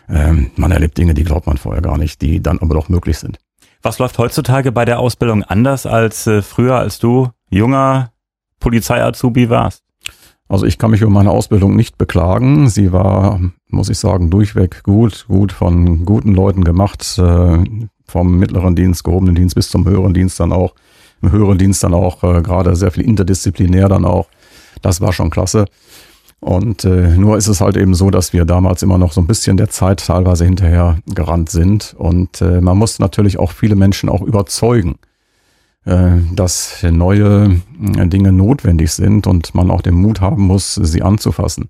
ähm, 0.08 0.50
man 0.56 0.70
erlebt 0.70 0.96
Dinge, 0.96 1.14
die 1.14 1.24
glaubt 1.24 1.46
man 1.46 1.58
vorher 1.58 1.82
gar 1.82 1.98
nicht, 1.98 2.22
die 2.22 2.40
dann 2.40 2.60
aber 2.60 2.74
doch 2.74 2.88
möglich 2.88 3.18
sind. 3.18 3.38
Was 3.84 3.98
läuft 3.98 4.18
heutzutage 4.18 4.70
bei 4.70 4.84
der 4.84 5.00
Ausbildung 5.00 5.42
anders 5.42 5.86
als 5.86 6.28
äh, 6.28 6.40
früher, 6.40 6.76
als 6.76 7.00
du 7.00 7.30
junger 7.50 8.12
Polizei-Azubi 8.60 9.50
warst? 9.50 9.82
Also 10.48 10.66
ich 10.66 10.78
kann 10.78 10.92
mich 10.92 11.00
über 11.00 11.10
meine 11.10 11.32
Ausbildung 11.32 11.74
nicht 11.74 11.98
beklagen. 11.98 12.68
Sie 12.68 12.92
war, 12.92 13.40
muss 13.68 13.88
ich 13.88 13.98
sagen, 13.98 14.30
durchweg 14.30 14.84
gut, 14.84 15.24
gut 15.26 15.50
von 15.50 16.04
guten 16.04 16.32
Leuten 16.32 16.62
gemacht, 16.62 17.02
äh, 17.18 17.64
vom 18.06 18.38
mittleren 18.38 18.76
Dienst, 18.76 19.02
gehobenen 19.02 19.34
Dienst 19.34 19.56
bis 19.56 19.70
zum 19.70 19.84
höheren 19.84 20.14
Dienst 20.14 20.38
dann 20.38 20.52
auch, 20.52 20.74
im 21.20 21.32
höheren 21.32 21.58
Dienst 21.58 21.82
dann 21.82 21.94
auch 21.94 22.22
äh, 22.22 22.40
gerade 22.40 22.76
sehr 22.76 22.92
viel 22.92 23.04
interdisziplinär 23.04 23.88
dann 23.88 24.04
auch. 24.04 24.28
Das 24.80 25.00
war 25.00 25.12
schon 25.12 25.30
klasse. 25.30 25.64
Und 26.42 26.84
äh, 26.84 27.16
nur 27.16 27.36
ist 27.36 27.46
es 27.46 27.60
halt 27.60 27.76
eben 27.76 27.94
so, 27.94 28.10
dass 28.10 28.32
wir 28.32 28.44
damals 28.44 28.82
immer 28.82 28.98
noch 28.98 29.12
so 29.12 29.20
ein 29.20 29.28
bisschen 29.28 29.56
der 29.56 29.70
Zeit 29.70 30.04
teilweise 30.04 30.44
hinterher 30.44 30.98
gerannt 31.06 31.50
sind. 31.50 31.94
Und 31.96 32.40
äh, 32.40 32.60
man 32.60 32.76
muss 32.76 32.98
natürlich 32.98 33.38
auch 33.38 33.52
viele 33.52 33.76
Menschen 33.76 34.08
auch 34.08 34.22
überzeugen, 34.22 34.96
äh, 35.84 36.16
dass 36.34 36.82
neue 36.82 37.60
äh, 37.96 38.06
Dinge 38.08 38.32
notwendig 38.32 38.90
sind 38.90 39.28
und 39.28 39.54
man 39.54 39.70
auch 39.70 39.82
den 39.82 39.94
Mut 39.94 40.20
haben 40.20 40.42
muss, 40.42 40.74
sie 40.74 41.02
anzufassen. 41.02 41.68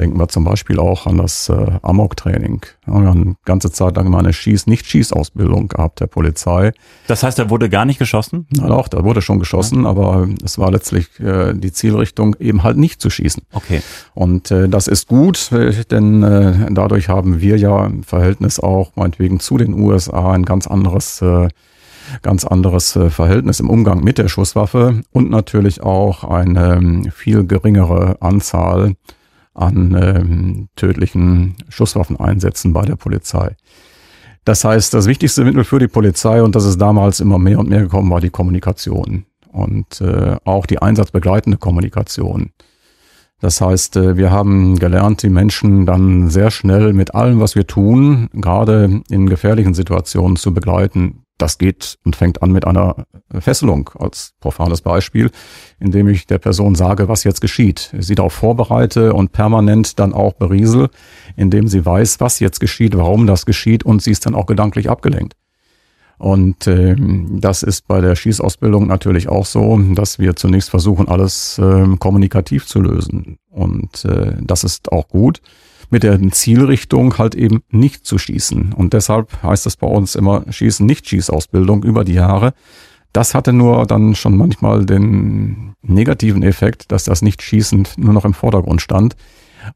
Denken 0.00 0.18
wir 0.18 0.28
zum 0.28 0.44
Beispiel 0.44 0.78
auch 0.78 1.06
an 1.06 1.18
das 1.18 1.50
äh, 1.50 1.72
Amok-Training. 1.82 2.64
Ja, 2.86 2.94
wir 2.94 3.08
haben 3.08 3.22
eine 3.22 3.34
ganze 3.44 3.70
Zeit 3.70 3.96
lang 3.96 4.08
mal 4.08 4.20
eine 4.20 4.32
Schieß-, 4.32 4.66
Nicht-Schießausbildung 4.66 5.68
gehabt 5.68 6.00
der 6.00 6.06
Polizei. 6.06 6.72
Das 7.06 7.22
heißt, 7.22 7.38
da 7.38 7.50
wurde 7.50 7.68
gar 7.68 7.84
nicht 7.84 7.98
geschossen? 7.98 8.46
Na 8.48 8.68
doch, 8.68 8.88
da 8.88 9.04
wurde 9.04 9.20
schon 9.20 9.38
geschossen, 9.38 9.82
ja. 9.82 9.90
aber 9.90 10.26
es 10.42 10.56
war 10.56 10.70
letztlich 10.70 11.20
äh, 11.20 11.52
die 11.52 11.70
Zielrichtung, 11.70 12.34
eben 12.40 12.62
halt 12.62 12.78
nicht 12.78 13.02
zu 13.02 13.10
schießen. 13.10 13.42
Okay. 13.52 13.82
Und 14.14 14.50
äh, 14.50 14.70
das 14.70 14.88
ist 14.88 15.06
gut, 15.06 15.52
äh, 15.52 15.84
denn 15.90 16.22
äh, 16.22 16.68
dadurch 16.70 17.10
haben 17.10 17.42
wir 17.42 17.58
ja 17.58 17.84
im 17.84 18.02
Verhältnis 18.02 18.58
auch 18.58 18.92
meinetwegen 18.96 19.38
zu 19.38 19.58
den 19.58 19.74
USA 19.74 20.32
ein 20.32 20.46
ganz 20.46 20.66
anderes 20.66 21.20
äh, 21.20 21.48
ganz 22.22 22.46
anderes 22.46 22.96
äh, 22.96 23.10
Verhältnis 23.10 23.60
im 23.60 23.68
Umgang 23.68 24.02
mit 24.02 24.16
der 24.16 24.28
Schusswaffe 24.28 25.02
und 25.12 25.30
natürlich 25.30 25.82
auch 25.82 26.24
eine 26.24 26.76
ähm, 26.76 27.12
viel 27.12 27.46
geringere 27.46 28.16
Anzahl 28.20 28.94
an 29.60 29.96
ähm, 30.00 30.68
tödlichen 30.76 31.56
Schusswaffeneinsätzen 31.68 32.72
bei 32.72 32.82
der 32.82 32.96
Polizei. 32.96 33.56
Das 34.44 34.64
heißt, 34.64 34.94
das 34.94 35.06
wichtigste 35.06 35.44
Mittel 35.44 35.64
für 35.64 35.78
die 35.78 35.88
Polizei, 35.88 36.42
und 36.42 36.54
das 36.56 36.64
ist 36.64 36.80
damals 36.80 37.20
immer 37.20 37.38
mehr 37.38 37.58
und 37.58 37.68
mehr 37.68 37.82
gekommen, 37.82 38.10
war 38.10 38.20
die 38.20 38.30
Kommunikation. 38.30 39.26
und 39.52 40.00
äh, 40.00 40.36
auch 40.44 40.66
die 40.66 40.80
einsatzbegleitende 40.80 41.58
Kommunikation. 41.58 42.52
Das 43.40 43.60
heißt, 43.60 43.96
äh, 43.96 44.16
wir 44.16 44.30
haben 44.30 44.78
gelernt, 44.78 45.22
die 45.22 45.30
Menschen 45.30 45.86
dann 45.86 46.28
sehr 46.28 46.50
schnell 46.50 46.92
mit 46.92 47.14
allem, 47.14 47.40
was 47.40 47.56
wir 47.56 47.66
tun, 47.66 48.28
gerade 48.32 49.02
in 49.08 49.28
gefährlichen 49.28 49.74
Situationen 49.74 50.36
zu 50.36 50.52
begleiten. 50.54 51.24
Das 51.40 51.56
geht 51.56 51.98
und 52.04 52.16
fängt 52.16 52.42
an 52.42 52.52
mit 52.52 52.66
einer 52.66 53.06
Fesselung 53.38 53.90
als 53.98 54.34
profanes 54.40 54.82
Beispiel, 54.82 55.30
indem 55.78 56.08
ich 56.08 56.26
der 56.26 56.38
Person 56.38 56.74
sage, 56.74 57.08
was 57.08 57.24
jetzt 57.24 57.40
geschieht. 57.40 57.94
Sie 57.98 58.14
darauf 58.14 58.34
vorbereite 58.34 59.14
und 59.14 59.32
permanent 59.32 59.98
dann 59.98 60.12
auch 60.12 60.34
beriesel, 60.34 60.90
indem 61.36 61.66
sie 61.66 61.84
weiß, 61.84 62.20
was 62.20 62.40
jetzt 62.40 62.60
geschieht, 62.60 62.96
warum 62.96 63.26
das 63.26 63.46
geschieht 63.46 63.84
und 63.84 64.02
sie 64.02 64.10
ist 64.10 64.26
dann 64.26 64.34
auch 64.34 64.46
gedanklich 64.46 64.90
abgelenkt. 64.90 65.34
Und 66.18 66.66
äh, 66.66 66.96
das 66.98 67.62
ist 67.62 67.88
bei 67.88 68.02
der 68.02 68.14
Schießausbildung 68.14 68.86
natürlich 68.86 69.30
auch 69.30 69.46
so, 69.46 69.78
dass 69.94 70.18
wir 70.18 70.36
zunächst 70.36 70.68
versuchen, 70.68 71.08
alles 71.08 71.58
äh, 71.58 71.86
kommunikativ 71.98 72.66
zu 72.66 72.82
lösen. 72.82 73.38
Und 73.48 74.04
äh, 74.04 74.34
das 74.42 74.62
ist 74.62 74.92
auch 74.92 75.08
gut. 75.08 75.40
Mit 75.90 76.02
der 76.04 76.20
Zielrichtung 76.30 77.18
halt 77.18 77.34
eben 77.34 77.62
nicht 77.70 78.06
zu 78.06 78.16
schießen. 78.16 78.72
Und 78.72 78.92
deshalb 78.92 79.42
heißt 79.42 79.66
es 79.66 79.76
bei 79.76 79.86
uns 79.86 80.14
immer 80.14 80.44
Schießen, 80.48 80.86
nicht 80.86 81.08
Schießausbildung 81.08 81.82
über 81.82 82.04
die 82.04 82.14
Jahre. 82.14 82.54
Das 83.12 83.34
hatte 83.34 83.52
nur 83.52 83.86
dann 83.86 84.14
schon 84.14 84.36
manchmal 84.36 84.86
den 84.86 85.74
negativen 85.82 86.44
Effekt, 86.44 86.92
dass 86.92 87.04
das 87.04 87.22
nicht 87.22 87.42
schießend 87.42 87.98
nur 87.98 88.12
noch 88.12 88.24
im 88.24 88.34
Vordergrund 88.34 88.80
stand. 88.80 89.16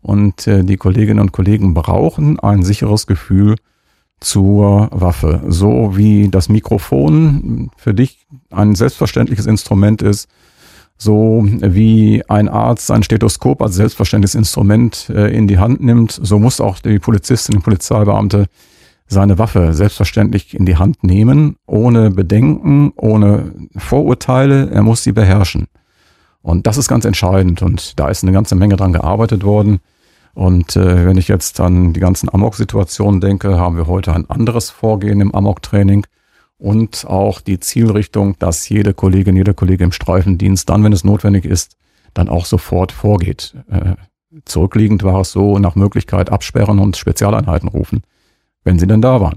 Und 0.01 0.47
äh, 0.47 0.63
die 0.65 0.77
Kolleginnen 0.77 1.21
und 1.21 1.33
Kollegen 1.33 1.75
brauchen 1.75 2.39
ein 2.39 2.63
sicheres 2.63 3.07
Gefühl, 3.07 3.57
zur 4.25 4.89
Waffe. 4.91 5.43
So 5.49 5.97
wie 5.97 6.29
das 6.29 6.49
Mikrofon 6.49 7.71
für 7.77 7.95
dich 7.95 8.27
ein 8.51 8.75
selbstverständliches 8.75 9.47
Instrument 9.47 10.03
ist, 10.03 10.29
so 10.97 11.45
wie 11.47 12.23
ein 12.29 12.49
Arzt 12.49 12.91
ein 12.91 13.03
Stethoskop 13.03 13.61
als 13.63 13.75
selbstverständliches 13.75 14.35
Instrument 14.35 15.11
äh, 15.11 15.35
in 15.37 15.49
die 15.49 15.59
Hand 15.59 15.83
nimmt, 15.83 16.13
so 16.13 16.39
muss 16.39 16.61
auch 16.61 16.79
die 16.79 16.99
Polizistin, 16.99 17.57
die 17.57 17.63
Polizeibeamte 17.63 18.47
seine 19.07 19.39
Waffe 19.39 19.75
selbstverständlich 19.75 20.55
in 20.55 20.67
die 20.67 20.77
Hand 20.77 21.05
nehmen, 21.05 21.57
ohne 21.67 22.11
Bedenken, 22.11 22.93
ohne 22.97 23.53
Vorurteile. 23.77 24.71
Er 24.71 24.83
muss 24.83 25.03
sie 25.03 25.13
beherrschen. 25.13 25.67
Und 26.43 26.67
das 26.67 26.79
ist 26.79 26.89
ganz 26.89 27.05
entscheidend. 27.05 27.63
Und 27.63 27.99
da 27.99 28.09
ist 28.09 28.23
eine 28.23 28.33
ganze 28.33 28.55
Menge 28.55 28.77
dran 28.77 28.93
gearbeitet 28.93 29.45
worden. 29.45 29.81
Und 30.35 30.77
äh, 30.77 31.07
wenn 31.07 31.17
ich 31.17 31.29
jetzt 31.29 31.61
an 31.61 31.93
die 31.93 32.01
ganzen 32.01 32.29
Amok-Situationen 32.29 33.21
denke, 33.21 33.59
haben 33.59 33.77
wir 33.77 33.87
heute 33.87 34.13
ein 34.13 34.29
anderes 34.29 34.71
Vorgehen 34.71 35.21
im 35.21 35.35
Amok-Training 35.35 36.07
und 36.65 37.05
auch 37.07 37.43
die 37.43 37.61
Zielrichtung, 37.61 38.39
dass 38.39 38.67
jede 38.71 38.95
Kollegin, 38.95 39.37
jeder 39.37 39.53
Kollege 39.53 39.85
im 39.85 39.93
Streifendienst 39.93 40.67
dann, 40.71 40.83
wenn 40.83 40.95
es 40.95 41.05
notwendig 41.05 41.45
ist, 41.45 41.77
dann 42.15 42.31
auch 42.31 42.47
sofort 42.47 42.91
vorgeht. 42.91 43.55
Äh, 43.69 43.97
zurückliegend 44.47 45.03
war 45.03 45.21
es 45.21 45.31
so, 45.31 45.59
nach 45.59 45.75
Möglichkeit 45.75 46.33
absperren 46.33 46.79
und 46.79 46.97
Spezialeinheiten 46.97 47.69
rufen, 47.69 48.03
wenn 48.65 48.79
sie 48.79 48.87
denn 48.87 49.03
da 49.03 49.21
waren. 49.21 49.37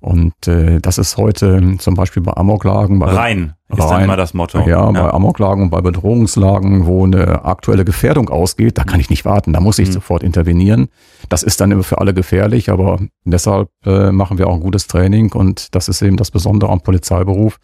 Und 0.00 0.48
äh, 0.48 0.80
das 0.80 0.96
ist 0.96 1.18
heute 1.18 1.76
zum 1.78 1.94
Beispiel 1.94 2.22
bei 2.22 2.34
Amoklagen. 2.34 2.98
Bei 2.98 3.12
rein 3.12 3.54
ist 3.68 3.80
rein, 3.80 3.88
dann 3.88 4.04
immer 4.04 4.16
das 4.16 4.32
Motto. 4.32 4.60
Ja, 4.60 4.66
ja, 4.66 4.90
bei 4.90 5.12
Amoklagen 5.12 5.64
und 5.64 5.70
bei 5.70 5.82
Bedrohungslagen, 5.82 6.86
wo 6.86 7.04
eine 7.04 7.44
aktuelle 7.44 7.84
Gefährdung 7.84 8.30
ausgeht, 8.30 8.78
da 8.78 8.84
kann 8.84 8.98
ich 8.98 9.10
nicht 9.10 9.24
warten, 9.24 9.52
da 9.52 9.60
muss 9.60 9.78
ich 9.78 9.88
mhm. 9.88 9.92
sofort 9.92 10.22
intervenieren. 10.22 10.88
Das 11.28 11.42
ist 11.42 11.60
dann 11.60 11.70
immer 11.70 11.82
für 11.82 11.98
alle 11.98 12.14
gefährlich, 12.14 12.70
aber 12.70 12.98
deshalb 13.24 13.68
äh, 13.84 14.10
machen 14.10 14.38
wir 14.38 14.48
auch 14.48 14.54
ein 14.54 14.60
gutes 14.60 14.86
Training 14.86 15.32
und 15.32 15.74
das 15.74 15.88
ist 15.88 16.00
eben 16.00 16.16
das 16.16 16.30
Besondere 16.30 16.72
am 16.72 16.80
Polizeiberuf, 16.80 17.58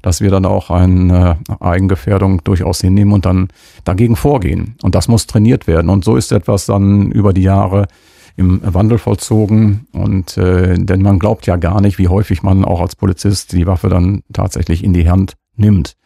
dass 0.00 0.20
wir 0.20 0.30
dann 0.30 0.46
auch 0.46 0.70
eine 0.70 1.38
Eigengefährdung 1.58 2.42
durchaus 2.44 2.80
hinnehmen 2.80 3.12
und 3.12 3.26
dann 3.26 3.48
dagegen 3.84 4.16
vorgehen. 4.16 4.76
Und 4.82 4.94
das 4.94 5.08
muss 5.08 5.26
trainiert 5.26 5.66
werden. 5.66 5.90
Und 5.90 6.04
so 6.04 6.16
ist 6.16 6.32
etwas 6.32 6.66
dann 6.66 7.10
über 7.10 7.32
die 7.32 7.42
Jahre 7.42 7.86
im 8.40 8.60
Wandel 8.64 8.98
vollzogen. 8.98 9.86
Und 9.92 10.36
äh, 10.36 10.76
denn 10.76 11.02
man 11.02 11.18
glaubt 11.18 11.46
ja 11.46 11.56
gar 11.56 11.80
nicht, 11.80 11.98
wie 11.98 12.08
häufig 12.08 12.42
man 12.42 12.64
auch 12.64 12.80
als 12.80 12.96
Polizist 12.96 13.52
die 13.52 13.66
Waffe 13.66 13.88
dann 13.88 14.22
tatsächlich 14.32 14.82
in 14.82 14.92
die 14.92 15.08
Hand 15.08 15.34
nimmt. 15.56 15.96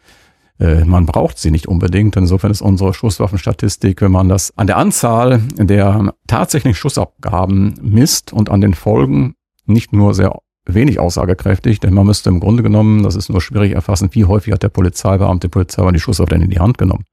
Äh, 0.59 0.83
man 0.83 1.05
braucht 1.05 1.39
sie 1.39 1.49
nicht 1.49 1.67
unbedingt. 1.67 2.15
Insofern 2.17 2.51
ist 2.51 2.61
unsere 2.61 2.93
Schusswaffenstatistik, 2.93 4.01
wenn 4.01 4.11
man 4.11 4.29
das 4.29 4.55
an 4.57 4.67
der 4.67 4.77
Anzahl 4.77 5.39
der 5.55 6.13
tatsächlichen 6.27 6.75
Schussabgaben 6.75 7.75
misst 7.81 8.33
und 8.33 8.51
an 8.51 8.61
den 8.61 8.73
Folgen 8.73 9.35
nicht 9.65 9.93
nur 9.93 10.13
sehr 10.13 10.37
wenig 10.67 10.99
aussagekräftig, 10.99 11.79
denn 11.79 11.93
man 11.93 12.07
müsste 12.07 12.29
im 12.29 12.39
Grunde 12.39 12.63
genommen, 12.63 13.03
das 13.03 13.15
ist 13.15 13.29
nur 13.29 13.39
schwierig 13.39 13.73
erfassen, 13.73 14.09
wie 14.11 14.25
häufig 14.25 14.51
hat 14.51 14.63
der 14.63 14.69
Polizeibeamte, 14.69 15.47
Polizeibeamte 15.47 15.97
die 15.97 16.01
Schusswaffe 16.01 16.31
denn 16.31 16.41
in 16.41 16.49
die 16.49 16.59
Hand 16.59 16.77
genommen 16.77 17.03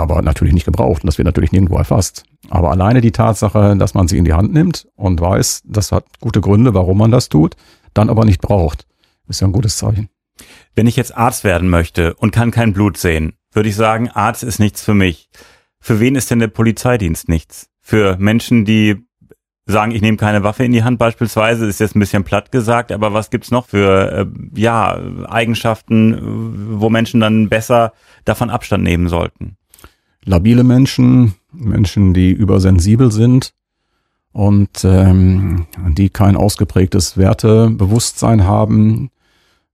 aber 0.00 0.22
natürlich 0.22 0.54
nicht 0.54 0.64
gebraucht 0.64 1.02
und 1.02 1.06
das 1.06 1.18
wird 1.18 1.26
natürlich 1.26 1.52
nirgendwo 1.52 1.76
erfasst. 1.76 2.24
Aber 2.50 2.70
alleine 2.70 3.00
die 3.00 3.12
Tatsache, 3.12 3.76
dass 3.76 3.94
man 3.94 4.08
sie 4.08 4.18
in 4.18 4.24
die 4.24 4.32
Hand 4.32 4.52
nimmt 4.52 4.88
und 4.96 5.20
weiß, 5.20 5.62
das 5.66 5.92
hat 5.92 6.04
gute 6.20 6.40
Gründe, 6.40 6.74
warum 6.74 6.98
man 6.98 7.10
das 7.10 7.28
tut, 7.28 7.56
dann 7.94 8.10
aber 8.10 8.24
nicht 8.24 8.40
braucht, 8.40 8.86
ist 9.28 9.40
ja 9.40 9.46
ein 9.46 9.52
gutes 9.52 9.76
Zeichen. 9.76 10.08
Wenn 10.74 10.86
ich 10.86 10.96
jetzt 10.96 11.16
Arzt 11.16 11.44
werden 11.44 11.68
möchte 11.68 12.14
und 12.14 12.30
kann 12.30 12.50
kein 12.50 12.72
Blut 12.72 12.96
sehen, 12.96 13.34
würde 13.52 13.68
ich 13.68 13.76
sagen, 13.76 14.08
Arzt 14.08 14.44
ist 14.44 14.58
nichts 14.58 14.82
für 14.82 14.94
mich. 14.94 15.28
Für 15.80 16.00
wen 16.00 16.14
ist 16.14 16.30
denn 16.30 16.38
der 16.38 16.48
Polizeidienst 16.48 17.28
nichts? 17.28 17.68
Für 17.80 18.16
Menschen, 18.18 18.64
die 18.64 19.08
sagen, 19.68 19.92
ich 19.92 20.00
nehme 20.00 20.16
keine 20.16 20.42
Waffe 20.42 20.64
in 20.64 20.72
die 20.72 20.82
Hand 20.82 20.98
beispielsweise, 20.98 21.66
ist 21.66 21.78
jetzt 21.78 21.94
ein 21.94 22.00
bisschen 22.00 22.24
platt 22.24 22.50
gesagt, 22.50 22.90
aber 22.90 23.12
was 23.12 23.30
gibt's 23.30 23.50
noch 23.50 23.66
für 23.66 24.12
äh, 24.12 24.26
ja, 24.58 24.98
Eigenschaften, 25.26 26.80
wo 26.80 26.88
Menschen 26.88 27.20
dann 27.20 27.48
besser 27.48 27.92
davon 28.24 28.50
Abstand 28.50 28.82
nehmen 28.82 29.08
sollten? 29.08 29.56
Labile 30.28 30.62
Menschen, 30.62 31.34
Menschen, 31.52 32.14
die 32.14 32.30
übersensibel 32.30 33.10
sind 33.10 33.54
und 34.32 34.84
ähm, 34.84 35.66
die 35.88 36.10
kein 36.10 36.36
ausgeprägtes 36.36 37.16
Wertebewusstsein 37.16 38.44
haben, 38.44 39.10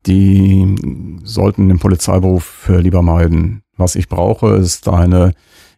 die 0.06 0.76
sollten 1.24 1.68
den 1.68 1.78
Polizeiberuf 1.78 2.68
lieber 2.68 3.02
meiden. 3.02 3.62
Was 3.76 3.96
ich 3.96 4.08
brauche, 4.08 4.54
ist 4.56 4.88
eine 4.88 5.32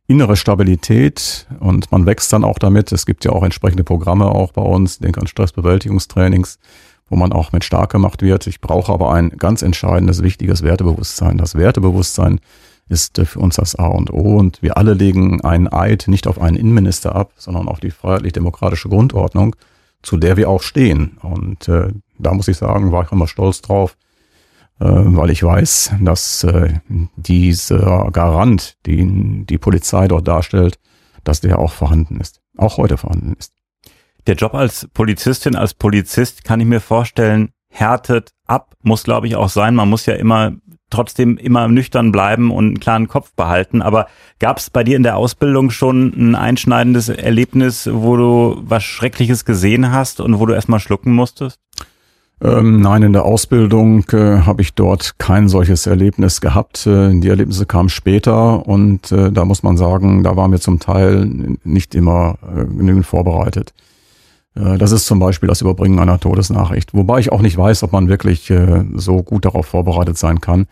innere 0.07 0.37
Stabilität 0.37 1.47
und 1.59 1.91
man 1.91 2.07
wächst 2.07 2.33
dann 2.33 2.45
auch 2.45 2.59
damit. 2.59 2.93
Es 2.93 3.07
gibt 3.07 3.25
ja 3.25 3.33
auch 3.33 3.43
entsprechende 3.43 3.85
Programme 3.85 4.27
auch 4.27 4.53
bei 4.53 4.63
uns, 4.63 4.99
denke 4.99 5.21
an 5.21 5.27
Stressbewältigungstrainings, 5.27 6.59
wo 7.09 7.17
man 7.17 7.33
auch 7.33 7.53
mit 7.53 7.65
stark 7.65 7.91
gemacht 7.93 8.23
wird. 8.23 8.47
Ich 8.47 8.61
brauche 8.61 8.93
aber 8.93 9.13
ein 9.13 9.31
ganz 9.31 9.63
entscheidendes, 9.63 10.23
wichtiges 10.23 10.63
Wertebewusstsein. 10.63 11.39
Das 11.39 11.55
Wertebewusstsein 11.55 12.41
ist 12.89 13.21
für 13.25 13.41
uns 13.41 13.57
das 13.57 13.75
A 13.77 13.87
und 13.87 14.13
O. 14.13 14.37
Und 14.37 14.63
wir 14.63 14.77
alle 14.77 14.95
legen 14.95 15.41
einen 15.43 15.69
Eid 15.73 16.07
nicht 16.09 16.27
auf 16.27 16.41
einen 16.41 16.57
Innenminister 16.57 17.15
ab, 17.15 17.33
sondern 17.37 17.69
auf 17.69 17.81
die 17.81 17.91
freiheitlich-demokratische 17.91 18.89
Grundordnung, 18.89 19.57
zu 20.03 20.17
der 20.17 20.37
wir 20.37 20.49
auch 20.49 20.63
stehen. 20.63 21.19
Und 21.23 21.69
äh, 21.69 21.93
da 22.19 22.33
muss 22.33 22.49
ich 22.49 22.57
sagen, 22.57 22.93
war 22.93 23.05
ich 23.05 23.13
immer 23.13 23.27
stolz 23.27 23.61
drauf, 23.61 23.97
äh, 24.79 24.85
weil 24.85 25.31
ich 25.31 25.43
weiß, 25.43 25.95
dass 26.01 26.45
äh, 26.45 26.75
dieser 27.17 28.11
Garant, 28.13 28.77
den 28.87 29.47
die 29.47 29.59
Polizei 29.59 30.07
dort 30.07 30.29
darstellt, 30.29 30.79
dass 31.25 31.41
der 31.41 31.59
auch 31.59 31.73
vorhanden 31.73 32.21
ist, 32.21 32.41
auch 32.57 32.77
heute 32.77 32.97
vorhanden 32.97 33.35
ist. 33.39 33.53
Der 34.27 34.37
Job 34.37 34.55
als 34.55 34.89
Polizistin, 34.93 35.57
als 35.57 35.75
Polizist 35.75 36.45
kann 36.45 36.61
ich 36.61 36.67
mir 36.67 36.81
vorstellen, 36.81 37.51
härtet 37.69 38.33
ab, 38.47 38.75
muss 38.83 39.05
glaube 39.05 39.27
ich 39.27 39.37
auch 39.37 39.49
sein. 39.49 39.75
Man 39.75 39.89
muss 39.89 40.07
ja 40.07 40.15
immer 40.15 40.53
trotzdem 40.91 41.37
immer 41.37 41.69
nüchtern 41.69 42.13
bleiben 42.13 42.51
und 42.51 42.67
einen 42.67 42.81
klaren 42.81 43.09
Kopf 43.09 43.33
behalten. 43.33 43.83
Aber 43.83 44.07
gab 44.39 44.59
es 44.59 44.71
bei 44.71 44.85
dir 44.85 44.97
in 44.97 45.03
der 45.03 45.17
Ausbildung 45.17 45.71
schon 45.71 46.13
ein 46.17 46.35
einschneidendes 46.35 47.09
Erlebnis, 47.09 47.89
wo 47.93 48.17
du 48.17 48.63
was 48.63 48.85
Schreckliches 48.85 49.45
gesehen 49.45 49.93
hast 49.93 50.21
und 50.21 50.39
wo 50.39 50.47
du 50.47 50.55
erstmal 50.55 50.81
schlucken 50.81 51.13
musstest? 51.13 51.59
Ähm, 52.43 52.83
nein, 52.83 53.03
in 53.03 53.15
der 53.15 53.25
Ausbildung 53.25 54.05
äh, 54.13 54.41
habe 54.41 54.61
ich 54.61 54.75
dort 54.75 55.19
kein 55.19 55.49
solches 55.49 55.87
Erlebnis 55.87 56.43
gehabt. 56.43 56.87
Äh, 56.87 57.19
die 57.19 57.29
Erlebnisse 57.29 57.65
kamen 57.65 57.89
später 57.89 58.67
und 58.67 59.11
äh, 59.11 59.33
da 59.33 59.47
muss 59.47 59.63
man 59.63 59.79
sagen, 59.79 60.23
da 60.23 60.37
waren 60.37 60.53
wir 60.53 60.61
zum 60.61 60.79
Teil 60.79 61.57
nicht 61.65 61.95
immer 61.95 62.37
äh, 62.55 62.67
genügend 62.67 63.07
vorbereitet. 63.07 63.73
Das 64.57 64.91
ist 64.91 65.05
zum 65.05 65.19
Beispiel 65.19 65.49
das 65.51 65.61
Überbringen 65.61 65.99
einer 65.99 66.19
Todesnachricht. 66.19 66.95
Wobei 66.95 67.19
ich 67.19 67.31
auch 67.31 67.43
nicht 67.43 67.59
weiß, 67.59 67.83
ob 67.83 67.93
man 67.93 68.09
wirklich 68.09 68.49
äh, 68.49 68.85
so 68.95 69.23
gut 69.23 69.45
darauf 69.45 69.67
vorbereitet 69.67 70.17
sein 70.17 70.41
kann. 70.41 70.67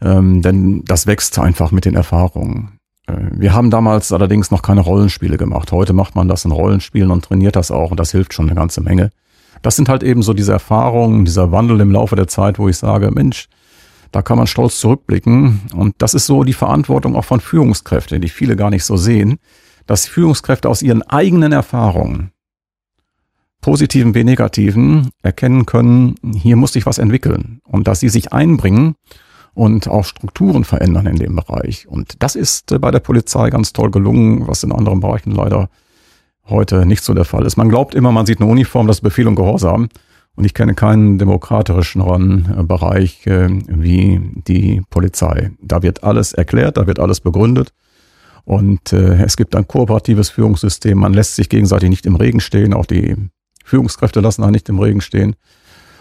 Ähm, 0.00 0.42
denn 0.42 0.84
das 0.84 1.08
wächst 1.08 1.36
einfach 1.40 1.72
mit 1.72 1.84
den 1.84 1.96
Erfahrungen. 1.96 2.78
Äh, 3.08 3.14
wir 3.32 3.52
haben 3.52 3.70
damals 3.70 4.12
allerdings 4.12 4.52
noch 4.52 4.62
keine 4.62 4.80
Rollenspiele 4.80 5.36
gemacht. 5.36 5.72
Heute 5.72 5.92
macht 5.92 6.14
man 6.14 6.28
das 6.28 6.44
in 6.44 6.52
Rollenspielen 6.52 7.10
und 7.10 7.24
trainiert 7.24 7.56
das 7.56 7.70
auch 7.70 7.90
und 7.90 7.98
das 7.98 8.12
hilft 8.12 8.32
schon 8.32 8.46
eine 8.46 8.54
ganze 8.54 8.80
Menge. 8.80 9.10
Das 9.62 9.76
sind 9.76 9.88
halt 9.88 10.02
eben 10.02 10.22
so 10.22 10.32
diese 10.32 10.52
Erfahrungen, 10.52 11.24
dieser 11.24 11.52
Wandel 11.52 11.80
im 11.80 11.90
Laufe 11.90 12.16
der 12.16 12.28
Zeit, 12.28 12.58
wo 12.58 12.68
ich 12.68 12.78
sage, 12.78 13.10
Mensch, 13.10 13.48
da 14.12 14.22
kann 14.22 14.38
man 14.38 14.46
stolz 14.46 14.78
zurückblicken. 14.78 15.60
Und 15.74 15.96
das 15.98 16.14
ist 16.14 16.26
so 16.26 16.44
die 16.44 16.52
Verantwortung 16.52 17.14
auch 17.16 17.24
von 17.24 17.40
Führungskräften, 17.40 18.20
die 18.20 18.28
viele 18.28 18.56
gar 18.56 18.70
nicht 18.70 18.84
so 18.84 18.96
sehen, 18.96 19.38
dass 19.86 20.06
Führungskräfte 20.06 20.68
aus 20.68 20.82
ihren 20.82 21.02
eigenen 21.02 21.52
Erfahrungen 21.52 22.30
positiven 23.60 24.14
wie 24.14 24.24
negativen 24.24 25.10
erkennen 25.22 25.66
können, 25.66 26.14
hier 26.34 26.56
muss 26.56 26.72
sich 26.72 26.86
was 26.86 26.98
entwickeln 26.98 27.60
und 27.64 27.88
dass 27.88 28.00
sie 28.00 28.08
sich 28.08 28.32
einbringen 28.32 28.94
und 29.54 29.88
auch 29.88 30.04
Strukturen 30.04 30.64
verändern 30.64 31.06
in 31.06 31.16
dem 31.16 31.36
Bereich. 31.36 31.86
Und 31.88 32.22
das 32.22 32.36
ist 32.36 32.72
äh, 32.72 32.78
bei 32.78 32.90
der 32.90 33.00
Polizei 33.00 33.50
ganz 33.50 33.72
toll 33.72 33.90
gelungen, 33.90 34.46
was 34.46 34.62
in 34.62 34.72
anderen 34.72 35.00
Bereichen 35.00 35.32
leider 35.32 35.68
heute 36.48 36.86
nicht 36.86 37.04
so 37.04 37.14
der 37.14 37.24
Fall 37.24 37.44
ist. 37.44 37.56
Man 37.56 37.68
glaubt 37.68 37.94
immer, 37.94 38.12
man 38.12 38.26
sieht 38.26 38.40
eine 38.40 38.50
Uniform, 38.50 38.86
das 38.86 39.00
Befehl 39.00 39.28
und 39.28 39.36
Gehorsam. 39.36 39.88
Und 40.36 40.44
ich 40.44 40.54
kenne 40.54 40.74
keinen 40.74 41.18
demokratischeren 41.18 42.54
äh, 42.58 42.62
Bereich 42.62 43.26
äh, 43.26 43.48
wie 43.50 44.20
die 44.46 44.82
Polizei. 44.88 45.50
Da 45.60 45.82
wird 45.82 46.04
alles 46.04 46.32
erklärt, 46.32 46.76
da 46.76 46.86
wird 46.86 46.98
alles 46.98 47.20
begründet. 47.20 47.72
Und 48.44 48.92
es 48.92 49.36
gibt 49.36 49.54
ein 49.54 49.68
kooperatives 49.68 50.30
Führungssystem. 50.30 50.98
Man 50.98 51.12
lässt 51.12 51.36
sich 51.36 51.50
gegenseitig 51.50 51.90
nicht 51.90 52.06
im 52.06 52.16
Regen 52.16 52.40
stehen. 52.40 52.72
Auch 52.72 52.86
die 52.86 53.14
Führungskräfte 53.64 54.20
lassen 54.20 54.42
einen 54.42 54.52
nicht 54.52 54.68
im 54.68 54.78
Regen 54.78 55.00
stehen. 55.00 55.36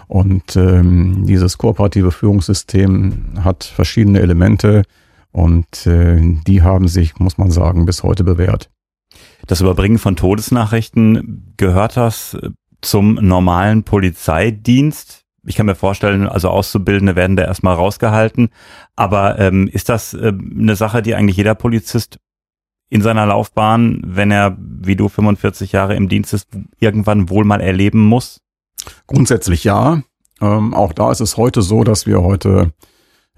Und 0.07 0.55
ähm, 0.55 1.25
dieses 1.27 1.57
kooperative 1.57 2.11
Führungssystem 2.11 3.43
hat 3.43 3.63
verschiedene 3.63 4.19
Elemente 4.21 4.83
und 5.31 5.85
äh, 5.85 6.19
die 6.47 6.63
haben 6.63 6.87
sich, 6.87 7.19
muss 7.19 7.37
man 7.37 7.51
sagen, 7.51 7.85
bis 7.85 8.01
heute 8.01 8.23
bewährt. 8.23 8.69
Das 9.45 9.61
Überbringen 9.61 9.99
von 9.99 10.15
Todesnachrichten, 10.15 11.53
gehört 11.57 11.97
das 11.97 12.37
zum 12.81 13.15
normalen 13.15 13.83
Polizeidienst? 13.83 15.25
Ich 15.45 15.55
kann 15.55 15.65
mir 15.65 15.75
vorstellen, 15.75 16.27
also 16.27 16.49
Auszubildende 16.49 17.15
werden 17.15 17.35
da 17.35 17.43
erstmal 17.43 17.75
rausgehalten. 17.75 18.49
Aber 18.95 19.39
ähm, 19.39 19.67
ist 19.67 19.89
das 19.89 20.13
äh, 20.13 20.33
eine 20.33 20.75
Sache, 20.75 21.01
die 21.01 21.15
eigentlich 21.15 21.37
jeder 21.37 21.55
Polizist 21.55 22.19
in 22.89 23.01
seiner 23.01 23.25
Laufbahn, 23.25 24.01
wenn 24.05 24.31
er, 24.31 24.57
wie 24.59 24.95
du, 24.95 25.09
45 25.09 25.71
Jahre 25.71 25.95
im 25.95 26.09
Dienst 26.09 26.33
ist, 26.33 26.47
irgendwann 26.79 27.29
wohl 27.29 27.45
mal 27.45 27.61
erleben 27.61 28.01
muss? 28.01 28.41
Grundsätzlich 29.07 29.63
ja. 29.63 30.01
Ähm, 30.41 30.73
auch 30.73 30.93
da 30.93 31.11
ist 31.11 31.21
es 31.21 31.37
heute 31.37 31.61
so, 31.61 31.83
dass 31.83 32.05
wir 32.05 32.23
heute 32.23 32.71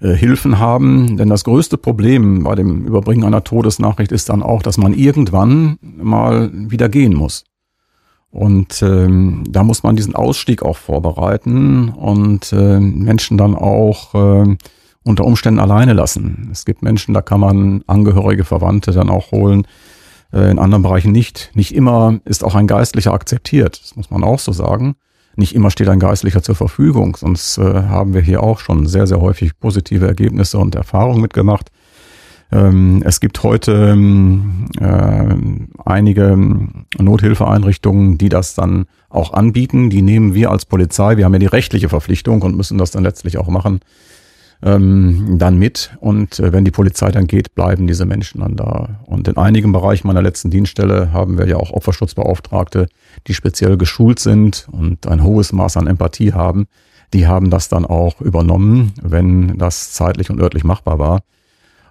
äh, 0.00 0.14
Hilfen 0.14 0.58
haben. 0.58 1.16
Denn 1.16 1.28
das 1.28 1.44
größte 1.44 1.78
Problem 1.78 2.44
bei 2.44 2.54
dem 2.54 2.86
Überbringen 2.86 3.24
einer 3.24 3.44
Todesnachricht 3.44 4.12
ist 4.12 4.28
dann 4.28 4.42
auch, 4.42 4.62
dass 4.62 4.78
man 4.78 4.94
irgendwann 4.94 5.78
mal 5.80 6.50
wieder 6.52 6.88
gehen 6.88 7.14
muss. 7.14 7.44
Und 8.30 8.82
ähm, 8.82 9.44
da 9.48 9.62
muss 9.62 9.82
man 9.82 9.94
diesen 9.94 10.14
Ausstieg 10.14 10.62
auch 10.62 10.78
vorbereiten 10.78 11.90
und 11.90 12.52
äh, 12.52 12.80
Menschen 12.80 13.36
dann 13.36 13.54
auch 13.54 14.14
äh, 14.14 14.56
unter 15.04 15.24
Umständen 15.24 15.60
alleine 15.60 15.92
lassen. 15.92 16.48
Es 16.52 16.64
gibt 16.64 16.82
Menschen, 16.82 17.14
da 17.14 17.22
kann 17.22 17.40
man 17.40 17.82
Angehörige, 17.86 18.44
Verwandte 18.44 18.92
dann 18.92 19.10
auch 19.10 19.32
holen, 19.32 19.66
äh, 20.32 20.50
in 20.50 20.58
anderen 20.58 20.82
Bereichen 20.82 21.12
nicht. 21.12 21.50
Nicht 21.54 21.74
immer 21.74 22.20
ist 22.24 22.44
auch 22.44 22.54
ein 22.54 22.66
Geistlicher 22.66 23.12
akzeptiert, 23.12 23.80
das 23.82 23.96
muss 23.96 24.10
man 24.10 24.24
auch 24.24 24.38
so 24.38 24.52
sagen. 24.52 24.96
Nicht 25.34 25.54
immer 25.54 25.70
steht 25.70 25.88
ein 25.88 25.98
Geistlicher 25.98 26.42
zur 26.42 26.54
Verfügung, 26.54 27.16
sonst 27.16 27.58
äh, 27.58 27.62
haben 27.62 28.12
wir 28.14 28.20
hier 28.20 28.42
auch 28.42 28.58
schon 28.58 28.86
sehr, 28.86 29.06
sehr 29.06 29.20
häufig 29.20 29.58
positive 29.58 30.06
Ergebnisse 30.06 30.58
und 30.58 30.74
Erfahrungen 30.74 31.22
mitgemacht. 31.22 31.70
Ähm, 32.52 33.02
es 33.06 33.18
gibt 33.18 33.42
heute 33.42 33.72
ähm, 33.72 34.66
äh, 34.78 35.34
einige 35.86 36.36
Nothilfeeinrichtungen, 36.98 38.18
die 38.18 38.28
das 38.28 38.54
dann 38.54 38.84
auch 39.08 39.32
anbieten. 39.32 39.88
Die 39.88 40.02
nehmen 40.02 40.34
wir 40.34 40.50
als 40.50 40.66
Polizei, 40.66 41.16
wir 41.16 41.24
haben 41.24 41.32
ja 41.32 41.38
die 41.38 41.46
rechtliche 41.46 41.88
Verpflichtung 41.88 42.42
und 42.42 42.54
müssen 42.54 42.76
das 42.76 42.90
dann 42.90 43.02
letztlich 43.02 43.38
auch 43.38 43.48
machen, 43.48 43.80
ähm, 44.62 45.38
dann 45.38 45.58
mit. 45.58 45.96
Und 46.00 46.38
äh, 46.38 46.52
wenn 46.52 46.64
die 46.64 46.70
Polizei 46.70 47.10
dann 47.10 47.26
geht, 47.26 47.54
bleiben 47.54 47.86
diese 47.86 48.06
Menschen 48.06 48.40
dann 48.40 48.56
da. 48.56 49.00
Und 49.06 49.28
in 49.28 49.36
einigen 49.36 49.72
Bereichen 49.72 50.06
meiner 50.06 50.22
letzten 50.22 50.50
Dienststelle 50.50 51.12
haben 51.12 51.38
wir 51.38 51.46
ja 51.46 51.56
auch 51.56 51.72
Opferschutzbeauftragte, 51.72 52.88
die 53.26 53.34
speziell 53.34 53.76
geschult 53.76 54.18
sind 54.18 54.68
und 54.70 55.06
ein 55.06 55.22
hohes 55.22 55.52
Maß 55.52 55.76
an 55.76 55.86
Empathie 55.86 56.32
haben. 56.32 56.66
Die 57.12 57.26
haben 57.26 57.50
das 57.50 57.68
dann 57.68 57.84
auch 57.84 58.20
übernommen, 58.20 58.92
wenn 59.02 59.58
das 59.58 59.92
zeitlich 59.92 60.30
und 60.30 60.40
örtlich 60.40 60.64
machbar 60.64 60.98
war. 60.98 61.22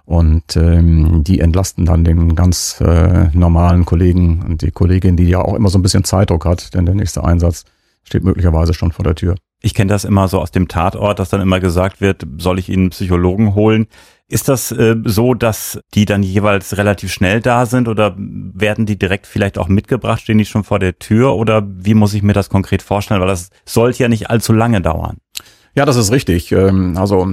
Und 0.04 0.56
ähm, 0.56 1.22
die 1.22 1.38
entlasten 1.38 1.86
dann 1.86 2.04
den 2.04 2.34
ganz 2.34 2.80
äh, 2.80 3.28
normalen 3.32 3.84
Kollegen 3.84 4.42
und 4.42 4.62
die 4.62 4.72
Kollegin, 4.72 5.16
die 5.16 5.28
ja 5.28 5.40
auch 5.40 5.54
immer 5.54 5.68
so 5.68 5.78
ein 5.78 5.82
bisschen 5.82 6.02
Zeitdruck 6.02 6.44
hat, 6.44 6.74
denn 6.74 6.86
der 6.86 6.96
nächste 6.96 7.22
Einsatz 7.22 7.64
steht 8.02 8.24
möglicherweise 8.24 8.74
schon 8.74 8.90
vor 8.90 9.04
der 9.04 9.14
Tür. 9.14 9.36
Ich 9.62 9.74
kenne 9.74 9.88
das 9.88 10.04
immer 10.04 10.26
so 10.28 10.40
aus 10.40 10.50
dem 10.50 10.68
Tatort, 10.68 11.18
dass 11.18 11.30
dann 11.30 11.40
immer 11.40 11.60
gesagt 11.60 12.00
wird, 12.00 12.26
soll 12.38 12.58
ich 12.58 12.68
Ihnen 12.68 12.90
Psychologen 12.90 13.54
holen? 13.54 13.86
Ist 14.28 14.48
das 14.48 14.72
äh, 14.72 14.96
so, 15.04 15.34
dass 15.34 15.78
die 15.94 16.04
dann 16.04 16.22
jeweils 16.22 16.76
relativ 16.76 17.12
schnell 17.12 17.40
da 17.40 17.66
sind 17.66 17.86
oder 17.86 18.14
werden 18.16 18.86
die 18.86 18.98
direkt 18.98 19.26
vielleicht 19.26 19.58
auch 19.58 19.68
mitgebracht, 19.68 20.22
stehen 20.22 20.38
die 20.38 20.46
schon 20.46 20.64
vor 20.64 20.78
der 20.78 20.98
Tür 20.98 21.34
oder 21.34 21.66
wie 21.66 21.94
muss 21.94 22.14
ich 22.14 22.22
mir 22.22 22.32
das 22.32 22.48
konkret 22.48 22.82
vorstellen? 22.82 23.20
Weil 23.20 23.28
das 23.28 23.50
sollte 23.64 24.02
ja 24.02 24.08
nicht 24.08 24.30
allzu 24.30 24.52
lange 24.52 24.80
dauern. 24.80 25.18
Ja, 25.74 25.84
das 25.84 25.96
ist 25.96 26.10
richtig. 26.10 26.50
Ähm, 26.52 26.96
also 26.96 27.28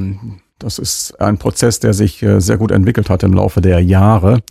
das 0.60 0.78
ist 0.78 1.20
ein 1.20 1.38
Prozess, 1.38 1.80
der 1.80 1.94
sich 1.94 2.22
äh, 2.22 2.40
sehr 2.42 2.58
gut 2.58 2.72
entwickelt 2.72 3.10
hat 3.10 3.24
im 3.24 3.34
Laufe 3.34 3.62
der 3.62 3.80
Jahre. 3.80 4.42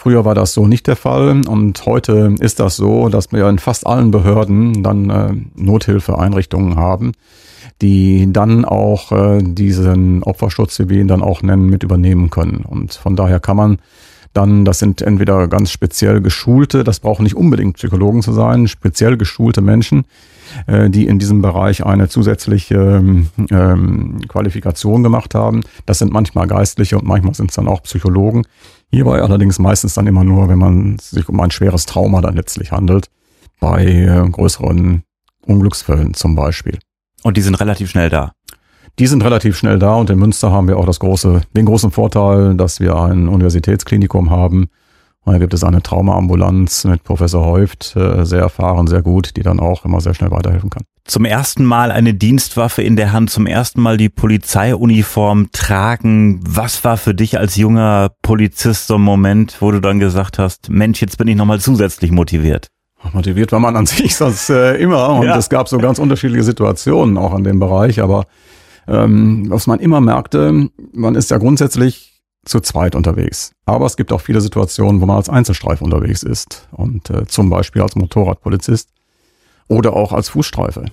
Früher 0.00 0.24
war 0.24 0.34
das 0.34 0.54
so 0.54 0.66
nicht 0.66 0.86
der 0.86 0.96
Fall 0.96 1.42
und 1.46 1.84
heute 1.84 2.34
ist 2.40 2.58
das 2.58 2.76
so, 2.76 3.10
dass 3.10 3.32
wir 3.32 3.46
in 3.50 3.58
fast 3.58 3.86
allen 3.86 4.10
Behörden 4.10 4.82
dann 4.82 5.10
äh, 5.10 5.34
Nothilfeeinrichtungen 5.56 6.76
haben, 6.76 7.12
die 7.82 8.32
dann 8.32 8.64
auch 8.64 9.12
äh, 9.12 9.42
diesen 9.42 10.22
Opferschutz, 10.22 10.78
wie 10.78 10.88
wir 10.88 11.02
ihn 11.02 11.08
dann 11.08 11.22
auch 11.22 11.42
nennen, 11.42 11.66
mit 11.66 11.82
übernehmen 11.82 12.30
können. 12.30 12.64
Und 12.66 12.94
von 12.94 13.14
daher 13.14 13.40
kann 13.40 13.58
man 13.58 13.78
dann, 14.32 14.64
das 14.64 14.78
sind 14.78 15.02
entweder 15.02 15.48
ganz 15.48 15.70
speziell 15.70 16.22
geschulte, 16.22 16.82
das 16.82 17.00
brauchen 17.00 17.24
nicht 17.24 17.36
unbedingt 17.36 17.76
Psychologen 17.76 18.22
zu 18.22 18.32
sein, 18.32 18.68
speziell 18.68 19.18
geschulte 19.18 19.60
Menschen, 19.60 20.04
äh, 20.66 20.88
die 20.88 21.08
in 21.08 21.18
diesem 21.18 21.42
Bereich 21.42 21.84
eine 21.84 22.08
zusätzliche 22.08 22.76
ähm, 22.76 23.26
ähm, 23.50 24.20
Qualifikation 24.28 25.02
gemacht 25.02 25.34
haben. 25.34 25.60
Das 25.84 25.98
sind 25.98 26.10
manchmal 26.10 26.46
Geistliche 26.46 26.96
und 26.96 27.06
manchmal 27.06 27.34
sind 27.34 27.50
es 27.50 27.56
dann 27.56 27.68
auch 27.68 27.82
Psychologen. 27.82 28.44
Hierbei 28.90 29.22
allerdings 29.22 29.58
meistens 29.58 29.94
dann 29.94 30.06
immer 30.06 30.24
nur, 30.24 30.48
wenn 30.48 30.58
man 30.58 30.98
sich 30.98 31.28
um 31.28 31.38
ein 31.40 31.50
schweres 31.50 31.86
Trauma 31.86 32.20
dann 32.20 32.34
letztlich 32.34 32.72
handelt, 32.72 33.08
bei 33.60 33.84
äh, 33.84 34.28
größeren 34.28 35.04
Unglücksfällen 35.46 36.14
zum 36.14 36.34
Beispiel. 36.34 36.78
Und 37.22 37.36
die 37.36 37.42
sind 37.42 37.54
relativ 37.60 37.90
schnell 37.90 38.08
da. 38.08 38.32
Die 38.98 39.06
sind 39.06 39.24
relativ 39.24 39.56
schnell 39.56 39.78
da 39.78 39.94
und 39.94 40.10
in 40.10 40.18
Münster 40.18 40.50
haben 40.50 40.66
wir 40.66 40.76
auch 40.76 40.86
das 40.86 40.98
große, 40.98 41.42
den 41.56 41.66
großen 41.66 41.90
Vorteil, 41.90 42.54
dass 42.54 42.80
wir 42.80 42.96
ein 42.96 43.28
Universitätsklinikum 43.28 44.30
haben. 44.30 44.68
Und 45.24 45.34
da 45.34 45.38
gibt 45.38 45.52
es 45.52 45.62
eine 45.64 45.82
Traumaambulanz 45.82 46.84
mit 46.84 47.04
Professor 47.04 47.44
Häuft, 47.44 47.94
äh, 47.94 48.24
sehr 48.24 48.40
erfahren, 48.40 48.86
sehr 48.86 49.02
gut, 49.02 49.36
die 49.36 49.42
dann 49.42 49.60
auch 49.60 49.84
immer 49.84 50.00
sehr 50.00 50.14
schnell 50.14 50.30
weiterhelfen 50.30 50.70
kann. 50.70 50.84
Zum 51.04 51.24
ersten 51.24 51.64
Mal 51.64 51.90
eine 51.90 52.14
Dienstwaffe 52.14 52.82
in 52.82 52.96
der 52.96 53.12
Hand, 53.12 53.30
zum 53.30 53.46
ersten 53.46 53.82
Mal 53.82 53.96
die 53.96 54.08
Polizeiuniform 54.08 55.48
tragen. 55.52 56.40
Was 56.46 56.84
war 56.84 56.96
für 56.96 57.14
dich 57.14 57.38
als 57.38 57.56
junger 57.56 58.12
Polizist 58.22 58.86
so 58.86 58.94
ein 58.94 59.02
Moment, 59.02 59.56
wo 59.60 59.70
du 59.70 59.80
dann 59.80 59.98
gesagt 59.98 60.38
hast, 60.38 60.70
Mensch, 60.70 61.02
jetzt 61.02 61.18
bin 61.18 61.28
ich 61.28 61.36
nochmal 61.36 61.60
zusätzlich 61.60 62.10
motiviert? 62.12 62.68
Motiviert 63.12 63.52
war 63.52 63.60
man 63.60 63.76
an 63.76 63.86
sich 63.86 64.16
sonst 64.16 64.50
äh, 64.50 64.76
immer 64.76 65.10
und 65.10 65.26
ja. 65.26 65.36
es 65.36 65.48
gab 65.48 65.68
so 65.68 65.78
ganz 65.78 65.98
unterschiedliche 65.98 66.44
Situationen 66.44 67.18
auch 67.18 67.36
in 67.36 67.44
dem 67.44 67.58
Bereich, 67.58 68.00
aber 68.00 68.26
ähm, 68.88 69.46
was 69.48 69.66
man 69.66 69.80
immer 69.80 70.00
merkte, 70.00 70.68
man 70.92 71.14
ist 71.14 71.30
ja 71.30 71.38
grundsätzlich 71.38 72.19
zu 72.44 72.60
zweit 72.60 72.94
unterwegs. 72.94 73.52
Aber 73.66 73.86
es 73.86 73.96
gibt 73.96 74.12
auch 74.12 74.20
viele 74.20 74.40
Situationen, 74.40 75.00
wo 75.00 75.06
man 75.06 75.16
als 75.16 75.28
Einzelstreif 75.28 75.82
unterwegs 75.82 76.22
ist. 76.22 76.68
Und 76.72 77.10
äh, 77.10 77.26
zum 77.26 77.50
Beispiel 77.50 77.82
als 77.82 77.96
Motorradpolizist 77.96 78.90
oder 79.68 79.94
auch 79.94 80.12
als 80.12 80.30
Fußstreife. 80.30 80.86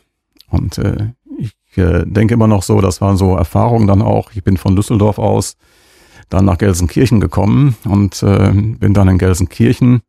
Und 0.49 0.77
äh, 0.77 1.13
ich 1.37 1.55
äh, 1.77 2.03
denke 2.05 2.33
immer 2.33 2.47
noch 2.47 2.63
so, 2.63 2.81
das 2.81 3.01
waren 3.01 3.17
so 3.17 3.35
Erfahrungen 3.35 3.87
dann 3.87 4.01
auch. 4.01 4.31
Ich 4.33 4.43
bin 4.43 4.57
von 4.57 4.75
Düsseldorf 4.75 5.19
aus 5.19 5.57
dann 6.29 6.45
nach 6.45 6.57
Gelsenkirchen 6.57 7.21
gekommen 7.21 7.77
und 7.85 8.21
äh, 8.21 8.51
bin 8.51 8.93
dann 8.93 9.07
in 9.07 9.17
Gelsenkirchen 9.17 10.01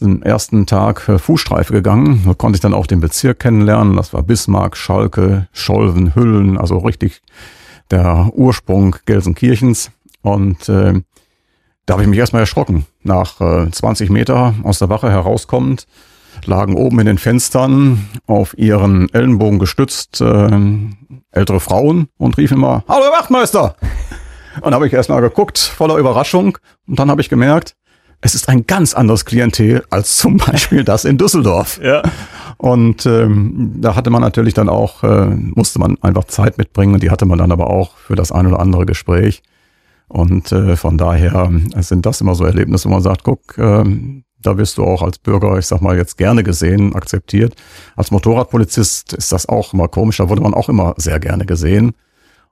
den 0.00 0.22
ersten 0.22 0.66
Tag 0.66 1.08
äh, 1.08 1.18
Fußstreife 1.18 1.72
gegangen. 1.72 2.22
Da 2.26 2.34
konnte 2.34 2.56
ich 2.56 2.60
dann 2.60 2.74
auch 2.74 2.86
den 2.86 3.00
Bezirk 3.00 3.38
kennenlernen. 3.38 3.96
Das 3.96 4.12
war 4.12 4.22
Bismarck, 4.22 4.76
Schalke, 4.76 5.48
Scholven, 5.52 6.14
Hüllen, 6.14 6.58
also 6.58 6.78
richtig 6.78 7.22
der 7.90 8.30
Ursprung 8.34 8.96
Gelsenkirchens. 9.06 9.90
Und 10.22 10.68
äh, 10.68 11.00
da 11.86 11.94
habe 11.94 12.02
ich 12.02 12.08
mich 12.08 12.18
erstmal 12.18 12.42
erschrocken. 12.42 12.86
Nach 13.02 13.40
äh, 13.40 13.70
20 13.70 14.10
Meter 14.10 14.54
aus 14.62 14.78
der 14.78 14.88
Wache 14.88 15.10
herauskommend 15.10 15.86
lagen 16.44 16.74
oben 16.76 17.00
in 17.00 17.06
den 17.06 17.18
Fenstern 17.18 18.08
auf 18.26 18.56
ihren 18.56 19.12
Ellenbogen 19.12 19.58
gestützt 19.58 20.20
äh, 20.20 20.60
ältere 21.32 21.60
Frauen 21.60 22.08
und 22.18 22.38
riefen 22.38 22.58
immer, 22.58 22.84
Hallo 22.88 23.04
Wachtmeister! 23.06 23.76
Und 24.62 24.74
habe 24.74 24.86
ich 24.86 24.92
erstmal 24.92 25.20
geguckt, 25.20 25.58
voller 25.58 25.96
Überraschung. 25.96 26.58
Und 26.86 26.98
dann 26.98 27.10
habe 27.10 27.20
ich 27.20 27.28
gemerkt, 27.28 27.76
es 28.20 28.34
ist 28.34 28.48
ein 28.48 28.66
ganz 28.66 28.94
anderes 28.94 29.24
Klientel 29.24 29.84
als 29.90 30.18
zum 30.18 30.36
Beispiel 30.36 30.84
das 30.84 31.04
in 31.04 31.18
Düsseldorf. 31.18 31.80
Ja. 31.82 32.02
Und 32.56 33.06
ähm, 33.06 33.72
da 33.80 33.94
hatte 33.94 34.10
man 34.10 34.20
natürlich 34.20 34.52
dann 34.52 34.68
auch, 34.68 35.02
äh, 35.02 35.26
musste 35.26 35.78
man 35.78 35.96
einfach 36.02 36.24
Zeit 36.24 36.58
mitbringen 36.58 36.94
und 36.94 37.02
die 37.02 37.10
hatte 37.10 37.24
man 37.24 37.38
dann 37.38 37.52
aber 37.52 37.70
auch 37.70 37.96
für 37.96 38.16
das 38.16 38.32
ein 38.32 38.46
oder 38.46 38.60
andere 38.60 38.84
Gespräch. 38.86 39.42
Und 40.10 40.50
äh, 40.50 40.74
von 40.74 40.98
daher 40.98 41.48
sind 41.76 42.04
das 42.04 42.20
immer 42.20 42.34
so 42.34 42.44
Erlebnisse, 42.44 42.88
wo 42.88 42.92
man 42.94 43.02
sagt, 43.02 43.22
guck, 43.22 43.56
äh, 43.58 43.84
da 44.42 44.58
wirst 44.58 44.78
du 44.78 44.82
auch 44.82 45.02
als 45.02 45.18
Bürger, 45.18 45.56
ich 45.56 45.66
sag 45.66 45.82
mal, 45.82 45.96
jetzt 45.96 46.18
gerne 46.18 46.42
gesehen, 46.42 46.96
akzeptiert. 46.96 47.54
Als 47.94 48.10
Motorradpolizist 48.10 49.12
ist 49.12 49.30
das 49.30 49.48
auch 49.48 49.72
immer 49.72 49.86
komisch, 49.86 50.16
da 50.16 50.28
wurde 50.28 50.42
man 50.42 50.52
auch 50.52 50.68
immer 50.68 50.94
sehr 50.96 51.20
gerne 51.20 51.46
gesehen. 51.46 51.92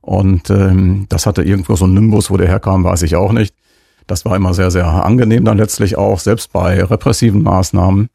Und 0.00 0.50
ähm, 0.50 1.06
das 1.08 1.26
hatte 1.26 1.42
irgendwo 1.42 1.74
so 1.74 1.86
ein 1.86 1.94
Nimbus, 1.94 2.30
wo 2.30 2.36
der 2.36 2.46
herkam, 2.46 2.84
weiß 2.84 3.02
ich 3.02 3.16
auch 3.16 3.32
nicht. 3.32 3.56
Das 4.06 4.24
war 4.24 4.36
immer 4.36 4.54
sehr, 4.54 4.70
sehr 4.70 4.86
angenehm 4.86 5.44
dann 5.44 5.58
letztlich 5.58 5.98
auch, 5.98 6.20
selbst 6.20 6.52
bei 6.52 6.80
repressiven 6.84 7.42
Maßnahmen. 7.42 8.08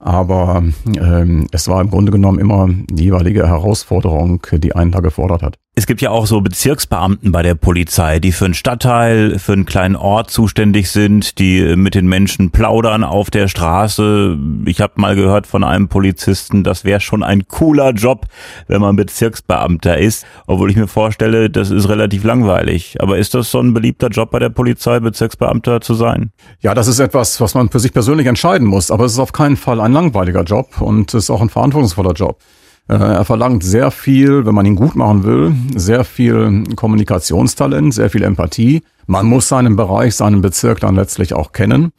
Aber 0.00 0.64
ähm, 0.86 1.46
es 1.52 1.68
war 1.68 1.80
im 1.80 1.90
Grunde 1.90 2.10
genommen 2.10 2.40
immer 2.40 2.68
die 2.68 3.04
jeweilige 3.04 3.46
Herausforderung, 3.46 4.42
die 4.52 4.74
einen 4.74 4.90
da 4.90 4.98
gefordert 4.98 5.42
hat. 5.42 5.58
Es 5.78 5.86
gibt 5.86 6.00
ja 6.00 6.10
auch 6.10 6.26
so 6.26 6.40
Bezirksbeamten 6.40 7.30
bei 7.30 7.44
der 7.44 7.54
Polizei, 7.54 8.18
die 8.18 8.32
für 8.32 8.46
einen 8.46 8.54
Stadtteil, 8.54 9.38
für 9.38 9.52
einen 9.52 9.64
kleinen 9.64 9.94
Ort 9.94 10.28
zuständig 10.28 10.90
sind, 10.90 11.38
die 11.38 11.76
mit 11.76 11.94
den 11.94 12.08
Menschen 12.08 12.50
plaudern 12.50 13.04
auf 13.04 13.30
der 13.30 13.46
Straße. 13.46 14.36
Ich 14.64 14.80
habe 14.80 14.94
mal 14.96 15.14
gehört 15.14 15.46
von 15.46 15.62
einem 15.62 15.86
Polizisten, 15.86 16.64
das 16.64 16.82
wäre 16.82 16.98
schon 16.98 17.22
ein 17.22 17.46
cooler 17.46 17.92
Job, 17.92 18.26
wenn 18.66 18.80
man 18.80 18.96
Bezirksbeamter 18.96 19.98
ist, 19.98 20.26
obwohl 20.48 20.68
ich 20.68 20.76
mir 20.76 20.88
vorstelle, 20.88 21.48
das 21.48 21.70
ist 21.70 21.88
relativ 21.88 22.24
langweilig. 22.24 22.96
Aber 22.98 23.16
ist 23.16 23.34
das 23.34 23.52
so 23.52 23.60
ein 23.60 23.72
beliebter 23.72 24.08
Job 24.08 24.32
bei 24.32 24.40
der 24.40 24.50
Polizei, 24.50 24.98
Bezirksbeamter 24.98 25.80
zu 25.80 25.94
sein? 25.94 26.32
Ja, 26.60 26.74
das 26.74 26.88
ist 26.88 26.98
etwas, 26.98 27.40
was 27.40 27.54
man 27.54 27.68
für 27.70 27.78
sich 27.78 27.92
persönlich 27.92 28.26
entscheiden 28.26 28.66
muss, 28.66 28.90
aber 28.90 29.04
es 29.04 29.12
ist 29.12 29.20
auf 29.20 29.30
keinen 29.30 29.56
Fall 29.56 29.80
ein 29.80 29.92
langweiliger 29.92 30.42
Job 30.42 30.80
und 30.80 31.14
es 31.14 31.26
ist 31.26 31.30
auch 31.30 31.40
ein 31.40 31.50
verantwortungsvoller 31.50 32.14
Job. 32.14 32.40
Äh, 32.88 32.94
er 32.94 33.24
verlangt 33.24 33.62
sehr 33.62 33.90
viel, 33.90 34.46
wenn 34.46 34.54
man 34.54 34.66
ihn 34.66 34.76
gut 34.76 34.96
machen 34.96 35.24
will, 35.24 35.54
sehr 35.76 36.04
viel 36.04 36.64
Kommunikationstalent, 36.74 37.92
sehr 37.94 38.10
viel 38.10 38.22
Empathie. 38.22 38.82
Man 39.06 39.26
muss 39.26 39.48
seinen 39.48 39.76
Bereich, 39.76 40.14
seinen 40.16 40.40
Bezirk 40.40 40.80
dann 40.80 40.94
letztlich 40.94 41.34
auch 41.34 41.52
kennen. 41.52 41.92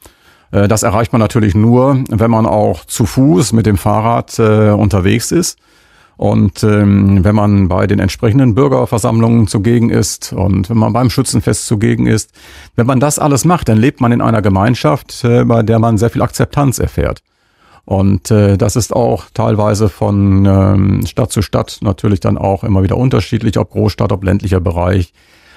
Äh, 0.50 0.68
das 0.68 0.82
erreicht 0.82 1.12
man 1.12 1.20
natürlich 1.20 1.54
nur, 1.54 2.02
wenn 2.10 2.30
man 2.30 2.46
auch 2.46 2.84
zu 2.84 3.06
Fuß 3.06 3.52
mit 3.52 3.66
dem 3.66 3.76
Fahrrad 3.76 4.38
äh, 4.38 4.70
unterwegs 4.70 5.30
ist. 5.30 5.58
Und 6.16 6.64
ähm, 6.64 7.24
wenn 7.24 7.34
man 7.34 7.68
bei 7.68 7.86
den 7.86 7.98
entsprechenden 7.98 8.54
Bürgerversammlungen 8.54 9.46
zugegen 9.46 9.88
ist 9.88 10.34
und 10.34 10.68
wenn 10.68 10.76
man 10.76 10.92
beim 10.92 11.08
Schützenfest 11.08 11.66
zugegen 11.66 12.06
ist, 12.06 12.32
wenn 12.76 12.86
man 12.86 13.00
das 13.00 13.18
alles 13.18 13.46
macht, 13.46 13.70
dann 13.70 13.78
lebt 13.78 14.02
man 14.02 14.12
in 14.12 14.20
einer 14.20 14.42
Gemeinschaft, 14.42 15.22
bei 15.22 15.62
der 15.62 15.78
man 15.78 15.96
sehr 15.96 16.10
viel 16.10 16.20
Akzeptanz 16.20 16.78
erfährt. 16.78 17.22
Und 17.90 18.30
äh, 18.30 18.56
das 18.56 18.76
ist 18.76 18.94
auch 18.94 19.24
teilweise 19.34 19.88
von 19.88 20.46
ähm, 20.46 21.06
Stadt 21.06 21.32
zu 21.32 21.42
Stadt 21.42 21.78
natürlich 21.80 22.20
dann 22.20 22.38
auch 22.38 22.62
immer 22.62 22.84
wieder 22.84 22.96
unterschiedlich, 22.96 23.58
ob 23.58 23.70
Großstadt, 23.70 24.12
ob 24.12 24.22
ländlicher 24.22 24.60
Bereich. 24.60 25.12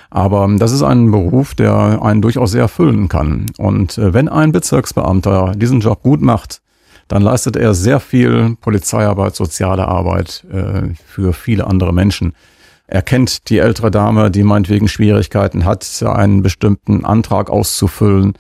Aber 0.09 0.49
das 0.57 0.71
ist 0.71 0.81
ein 0.81 1.11
Beruf, 1.11 1.53
der 1.53 2.01
einen 2.01 2.23
durchaus 2.23 2.53
sehr 2.53 2.63
erfüllen 2.63 3.07
kann. 3.07 3.45
Und 3.59 3.99
äh, 3.99 4.15
wenn 4.15 4.29
ein 4.29 4.51
Bezirksbeamter 4.51 5.51
diesen 5.55 5.81
Job 5.81 6.01
gut 6.01 6.23
macht, 6.23 6.61
dann 7.07 7.21
leistet 7.21 7.55
er 7.55 7.75
sehr 7.75 7.99
viel 7.99 8.57
Polizeiarbeit, 8.61 9.35
soziale 9.35 9.87
Arbeit 9.87 10.43
äh, 10.51 10.95
für 11.05 11.33
viele 11.33 11.67
andere 11.67 11.93
Menschen. 11.93 12.33
Er 12.87 13.03
kennt 13.03 13.47
die 13.51 13.59
ältere 13.59 13.91
Dame, 13.91 14.31
die 14.31 14.41
meinetwegen 14.41 14.87
Schwierigkeiten 14.87 15.65
hat, 15.65 16.01
einen 16.03 16.41
bestimmten 16.41 17.05
Antrag 17.05 17.51
auszufüllen. 17.51 18.33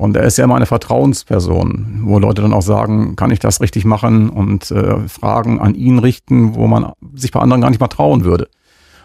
Und 0.00 0.16
er 0.16 0.22
ist 0.22 0.38
ja 0.38 0.44
immer 0.44 0.56
eine 0.56 0.64
Vertrauensperson, 0.64 2.04
wo 2.04 2.18
Leute 2.18 2.40
dann 2.40 2.54
auch 2.54 2.62
sagen, 2.62 3.16
kann 3.16 3.30
ich 3.30 3.38
das 3.38 3.60
richtig 3.60 3.84
machen 3.84 4.30
und 4.30 4.70
äh, 4.70 5.06
Fragen 5.06 5.60
an 5.60 5.74
ihn 5.74 5.98
richten, 5.98 6.54
wo 6.54 6.66
man 6.66 6.92
sich 7.12 7.32
bei 7.32 7.40
anderen 7.40 7.60
gar 7.60 7.68
nicht 7.68 7.80
mal 7.80 7.88
trauen 7.88 8.24
würde. 8.24 8.48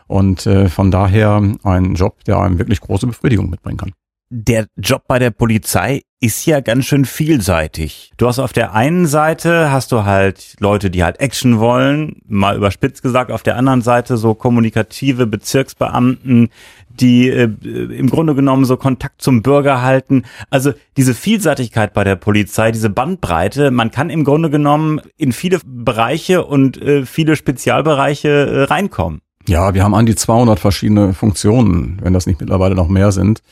Und 0.08 0.46
äh, 0.46 0.70
von 0.70 0.92
daher 0.92 1.44
ein 1.64 1.96
Job, 1.96 2.24
der 2.24 2.40
einem 2.40 2.60
wirklich 2.60 2.80
große 2.80 3.08
Befriedigung 3.08 3.50
mitbringen 3.50 3.78
kann 3.78 3.92
der 4.30 4.68
Job 4.76 5.04
bei 5.08 5.20
der 5.20 5.32
Polizei 5.32 6.02
ist 6.26 6.46
ja 6.48 6.60
ganz 6.60 6.86
schön 6.86 7.06
vielseitig. 7.06 8.12
Du 8.18 8.28
hast 8.28 8.40
auf 8.40 8.52
der 8.52 8.74
einen 8.74 9.06
Seite 9.06 9.72
hast 9.72 9.92
du 9.92 10.06
halt 10.06 10.56
Leute, 10.60 10.90
die 10.90 11.04
halt 11.04 11.20
Action 11.20 11.60
wollen, 11.60 12.22
mal 12.28 12.56
überspitzt 12.58 13.04
gesagt, 13.04 13.32
auf 13.32 13.44
der 13.44 13.58
anderen 13.58 13.84
Seite 13.84 14.18
so 14.18 14.34
kommunikative 14.34 15.28
Bezirksbeamten, 15.28 16.50
die 16.90 17.30
äh, 17.30 17.44
im 17.44 18.10
Grunde 18.10 18.34
genommen 18.34 18.66
so 18.66 18.76
Kontakt 18.76 19.22
zum 19.22 19.44
Bürger 19.44 19.84
halten. 19.84 20.24
Also 20.50 20.74
diese 20.98 21.14
Vielseitigkeit 21.14 21.94
bei 21.94 22.04
der 22.04 22.16
Polizei, 22.16 22.72
diese 22.72 22.90
Bandbreite, 22.90 23.70
man 23.70 23.92
kann 23.92 24.10
im 24.10 24.24
Grunde 24.24 24.50
genommen 24.50 25.02
in 25.18 25.32
viele 25.32 25.60
Bereiche 25.64 26.44
und 26.44 26.82
äh, 26.82 27.06
viele 27.06 27.36
Spezialbereiche 27.36 28.30
äh, 28.30 28.64
reinkommen. 28.64 29.22
Ja, 29.48 29.76
wir 29.76 29.84
haben 29.84 29.94
an 29.94 30.08
die 30.08 30.16
200 30.16 30.60
verschiedene 30.60 31.14
Funktionen, 31.14 32.00
wenn 32.02 32.14
das 32.14 32.26
nicht 32.26 32.40
mittlerweile 32.40 32.74
noch 32.74 32.88
mehr 32.88 33.12
sind. 33.12 33.44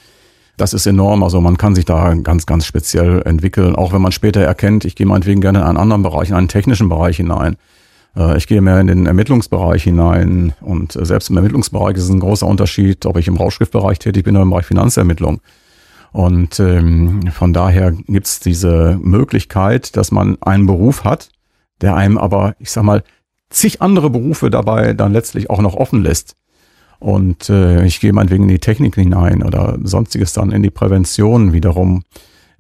Das 0.58 0.74
ist 0.74 0.86
enorm. 0.86 1.24
Also 1.24 1.42
man 1.42 1.58
kann 1.58 1.76
sich 1.76 1.86
da 1.86 2.14
ganz, 2.14 2.46
ganz 2.46 2.66
speziell 2.66 3.22
entwickeln. 3.24 3.76
Auch 3.76 3.94
wenn 3.94 4.02
man 4.02 4.12
später 4.12 4.42
erkennt, 4.42 4.86
ich 4.86 4.96
gehe 4.96 5.08
meinetwegen 5.08 5.42
gerne 5.42 5.60
in 5.60 5.66
einen 5.66 5.78
anderen 5.78 6.04
Bereich, 6.04 6.30
in 6.30 6.36
einen 6.36 6.48
technischen 6.48 6.90
Bereich 6.90 7.18
hinein. 7.18 7.58
Äh, 8.16 8.38
ich 8.38 8.48
gehe 8.48 8.62
mehr 8.62 8.80
in 8.80 8.88
den 8.88 9.06
Ermittlungsbereich 9.06 9.84
hinein 9.84 10.54
und 10.62 10.96
äh, 10.96 11.06
selbst 11.06 11.30
im 11.30 11.38
Ermittlungsbereich 11.38 11.98
ist 11.98 12.04
es 12.04 12.10
ein 12.10 12.20
großer 12.20 12.48
Unterschied, 12.48 13.06
ob 13.06 13.18
ich 13.18 13.28
im 13.28 13.38
Rauschgiftbereich 13.38 14.00
tätig 14.00 14.26
bin 14.26 14.36
oder 14.36 14.44
im 14.44 14.52
Bereich 14.52 14.66
Finanzermittlung. 14.66 15.42
Und 16.12 16.60
ähm, 16.60 17.32
von 17.32 17.54
daher 17.54 17.92
gibt's 17.92 18.40
diese 18.40 19.00
Möglichkeit, 19.02 19.98
dass 19.98 20.12
man 20.12 20.38
einen 20.42 20.68
Beruf 20.68 21.04
hat, 21.04 21.30
der 21.82 21.96
einem 21.96 22.20
aber, 22.20 22.56
ich 22.60 22.70
sag 22.70 22.84
mal, 22.84 23.04
zig 23.50 23.82
andere 23.82 24.12
Berufe 24.12 24.52
dabei 24.52 24.94
dann 24.94 25.12
letztlich 25.12 25.50
auch 25.50 25.62
noch 25.62 25.74
offen 25.76 26.04
lässt. 26.04 26.36
Und 27.04 27.50
äh, 27.50 27.86
ich 27.86 28.00
gehe 28.00 28.14
meinetwegen 28.14 28.44
in 28.44 28.50
die 28.50 28.60
Technik 28.60 28.96
hinein 28.96 29.44
oder 29.44 29.78
sonstiges 29.84 30.32
dann 30.32 30.52
in 30.54 30.64
die 30.64 30.70
Prävention 30.70 31.52
wiederum. 31.52 32.04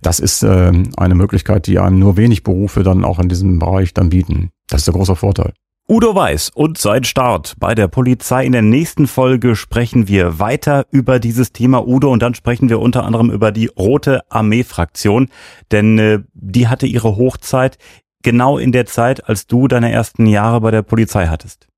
Das 0.01 0.19
ist 0.19 0.43
äh, 0.43 0.73
eine 0.97 1.15
Möglichkeit, 1.15 1.65
die 1.65 1.79
einem 1.79 1.97
nur 1.97 2.17
wenig 2.17 2.43
Berufe 2.43 2.83
dann 2.83 3.05
auch 3.05 3.19
in 3.19 3.29
diesem 3.29 3.57
Bereich 3.57 3.93
dann 3.93 4.09
bieten. 4.09 4.49
Das 4.67 4.81
ist 4.81 4.87
der 4.87 4.95
große 4.95 5.15
Vorteil. 5.15 5.53
Udo 5.87 6.13
Weiß 6.13 6.49
und 6.53 6.77
sein 6.77 7.05
Start 7.05 7.55
bei 7.57 7.73
der 7.73 7.87
Polizei. 7.87 8.45
In 8.45 8.51
der 8.51 8.61
nächsten 8.61 9.07
Folge 9.07 9.55
sprechen 9.55 10.09
wir 10.09 10.39
weiter 10.39 10.87
über 10.91 11.19
dieses 11.19 11.53
Thema 11.53 11.87
Udo 11.87 12.11
und 12.11 12.21
dann 12.21 12.35
sprechen 12.35 12.67
wir 12.67 12.81
unter 12.81 13.05
anderem 13.05 13.29
über 13.29 13.53
die 13.53 13.67
Rote 13.67 14.21
Armee-Fraktion, 14.29 15.29
denn 15.71 15.97
äh, 15.99 16.19
die 16.33 16.67
hatte 16.67 16.85
ihre 16.85 17.15
Hochzeit 17.15 17.77
genau 18.23 18.57
in 18.57 18.73
der 18.73 18.87
Zeit, 18.87 19.29
als 19.29 19.47
du 19.47 19.69
deine 19.69 19.89
ersten 19.89 20.25
Jahre 20.25 20.59
bei 20.59 20.71
der 20.71 20.81
Polizei 20.81 21.27
hattest. 21.27 21.69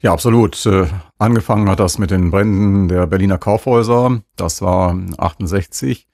Ja, 0.00 0.12
absolut. 0.12 0.64
Äh, 0.66 0.86
angefangen 1.18 1.68
hat 1.68 1.80
das 1.80 1.98
mit 1.98 2.10
den 2.10 2.30
Bränden 2.30 2.88
der 2.88 3.06
Berliner 3.06 3.38
Kaufhäuser. 3.38 4.20
Das 4.36 4.62
war 4.62 4.96
68. 5.18 6.08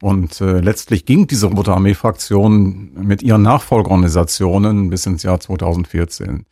Und 0.00 0.40
äh, 0.40 0.60
letztlich 0.60 1.06
ging 1.06 1.26
diese 1.26 1.46
Rote 1.46 1.72
Armee-Fraktion 1.72 2.92
mit 2.94 3.22
ihren 3.22 3.42
Nachfolgeorganisationen 3.42 4.90
bis 4.90 5.06
ins 5.06 5.22
Jahr 5.22 5.38
2014. 5.38 6.46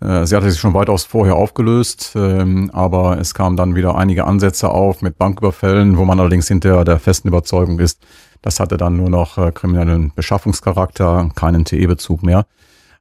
Äh, 0.00 0.26
sie 0.26 0.34
hatte 0.34 0.50
sich 0.50 0.60
schon 0.60 0.74
weitaus 0.74 1.04
vorher 1.04 1.36
aufgelöst, 1.36 2.14
ähm, 2.16 2.70
aber 2.72 3.18
es 3.18 3.34
kamen 3.34 3.56
dann 3.56 3.76
wieder 3.76 3.96
einige 3.96 4.24
Ansätze 4.24 4.70
auf 4.70 5.02
mit 5.02 5.18
Banküberfällen, 5.18 5.98
wo 5.98 6.04
man 6.04 6.18
allerdings 6.18 6.48
hinter 6.48 6.84
der 6.84 6.98
festen 6.98 7.28
Überzeugung 7.28 7.78
ist, 7.78 8.00
das 8.42 8.58
hatte 8.58 8.76
dann 8.76 8.96
nur 8.96 9.10
noch 9.10 9.52
kriminellen 9.52 10.12
Beschaffungscharakter, 10.14 11.30
keinen 11.34 11.66
TE-Bezug 11.66 12.22
mehr. 12.22 12.46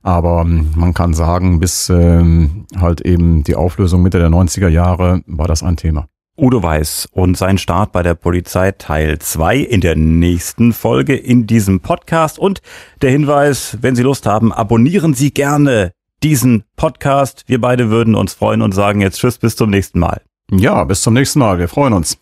Aber 0.02 0.42
ähm, 0.42 0.72
man 0.76 0.94
kann 0.94 1.14
sagen, 1.14 1.60
bis 1.60 1.90
ähm, 1.90 2.66
halt 2.80 3.02
eben 3.02 3.44
die 3.44 3.56
Auflösung 3.56 4.02
Mitte 4.02 4.20
der 4.20 4.30
90er 4.30 4.70
Jahre 4.70 5.22
war 5.26 5.48
das 5.48 5.64
ein 5.64 5.78
Thema. 5.78 6.08
Udo 6.38 6.64
Weiß 6.64 7.10
und 7.12 7.38
sein 7.38 7.58
Start 7.58 7.92
bei 7.92 8.02
der 8.02 8.14
Polizei 8.14 8.72
Teil 8.72 9.20
2 9.20 9.58
in 9.58 9.82
der 9.82 9.98
nächsten 9.98 10.72
Folge 10.72 11.16
in 11.16 11.48
diesem 11.48 11.82
Podcast. 11.82 12.40
Und 12.40 12.62
der 13.02 13.12
Hinweis, 13.12 13.78
wenn 13.82 13.96
Sie 13.96 14.04
Lust 14.04 14.26
haben, 14.26 14.54
abonnieren 14.54 15.14
Sie 15.14 15.32
gerne 15.32 15.92
diesen 16.24 16.64
Podcast. 16.78 17.44
Wir 17.48 17.60
beide 17.60 17.90
würden 17.90 18.16
uns 18.16 18.34
freuen 18.34 18.62
und 18.62 18.74
sagen 18.74 19.02
jetzt 19.02 19.20
Tschüss, 19.20 19.38
bis 19.38 19.58
zum 19.58 19.70
nächsten 19.70 20.00
Mal. 20.00 20.22
Ja, 20.52 20.84
bis 20.86 21.02
zum 21.02 21.14
nächsten 21.14 21.40
Mal. 21.40 21.60
Wir 21.60 21.68
freuen 21.68 21.94
uns. 21.94 22.20